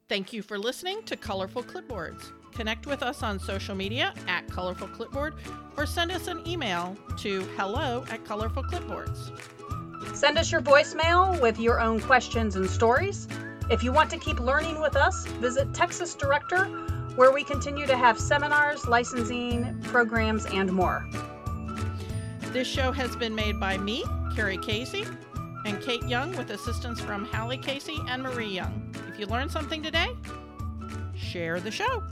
Thank 0.08 0.32
you 0.32 0.40
for 0.40 0.56
listening 0.56 1.02
to 1.04 1.16
Colorful 1.16 1.64
Clipboards. 1.64 2.30
Connect 2.52 2.86
with 2.86 3.02
us 3.02 3.24
on 3.24 3.40
social 3.40 3.74
media 3.74 4.14
at 4.28 4.46
Colorful 4.46 4.86
Clipboard 4.88 5.34
or 5.76 5.84
send 5.84 6.12
us 6.12 6.28
an 6.28 6.46
email 6.46 6.96
to 7.18 7.40
hello 7.56 8.04
at 8.10 8.24
Colorful 8.24 8.62
Clipboards. 8.62 9.32
Send 10.14 10.38
us 10.38 10.52
your 10.52 10.60
voicemail 10.60 11.40
with 11.40 11.58
your 11.58 11.80
own 11.80 11.98
questions 11.98 12.54
and 12.54 12.70
stories. 12.70 13.26
If 13.68 13.82
you 13.82 13.90
want 13.90 14.10
to 14.10 14.18
keep 14.18 14.38
learning 14.38 14.80
with 14.80 14.94
us, 14.94 15.26
visit 15.26 15.74
Texas 15.74 16.14
Director, 16.14 16.68
where 17.16 17.30
we 17.30 17.44
continue 17.44 17.86
to 17.86 17.96
have 17.96 18.18
seminars, 18.18 18.86
licensing, 18.86 19.80
programs, 19.84 20.46
and 20.46 20.72
more. 20.72 21.08
This 22.52 22.66
show 22.66 22.92
has 22.92 23.14
been 23.16 23.34
made 23.34 23.60
by 23.60 23.78
me, 23.78 24.04
Carrie 24.34 24.58
Casey, 24.58 25.04
and 25.64 25.80
Kate 25.80 26.02
Young 26.08 26.36
with 26.36 26.50
assistance 26.50 27.00
from 27.00 27.24
Hallie 27.24 27.58
Casey 27.58 27.98
and 28.08 28.22
Marie 28.22 28.48
Young. 28.48 28.92
If 29.08 29.18
you 29.18 29.26
learned 29.26 29.50
something 29.50 29.82
today, 29.82 30.08
share 31.16 31.60
the 31.60 31.70
show. 31.70 32.02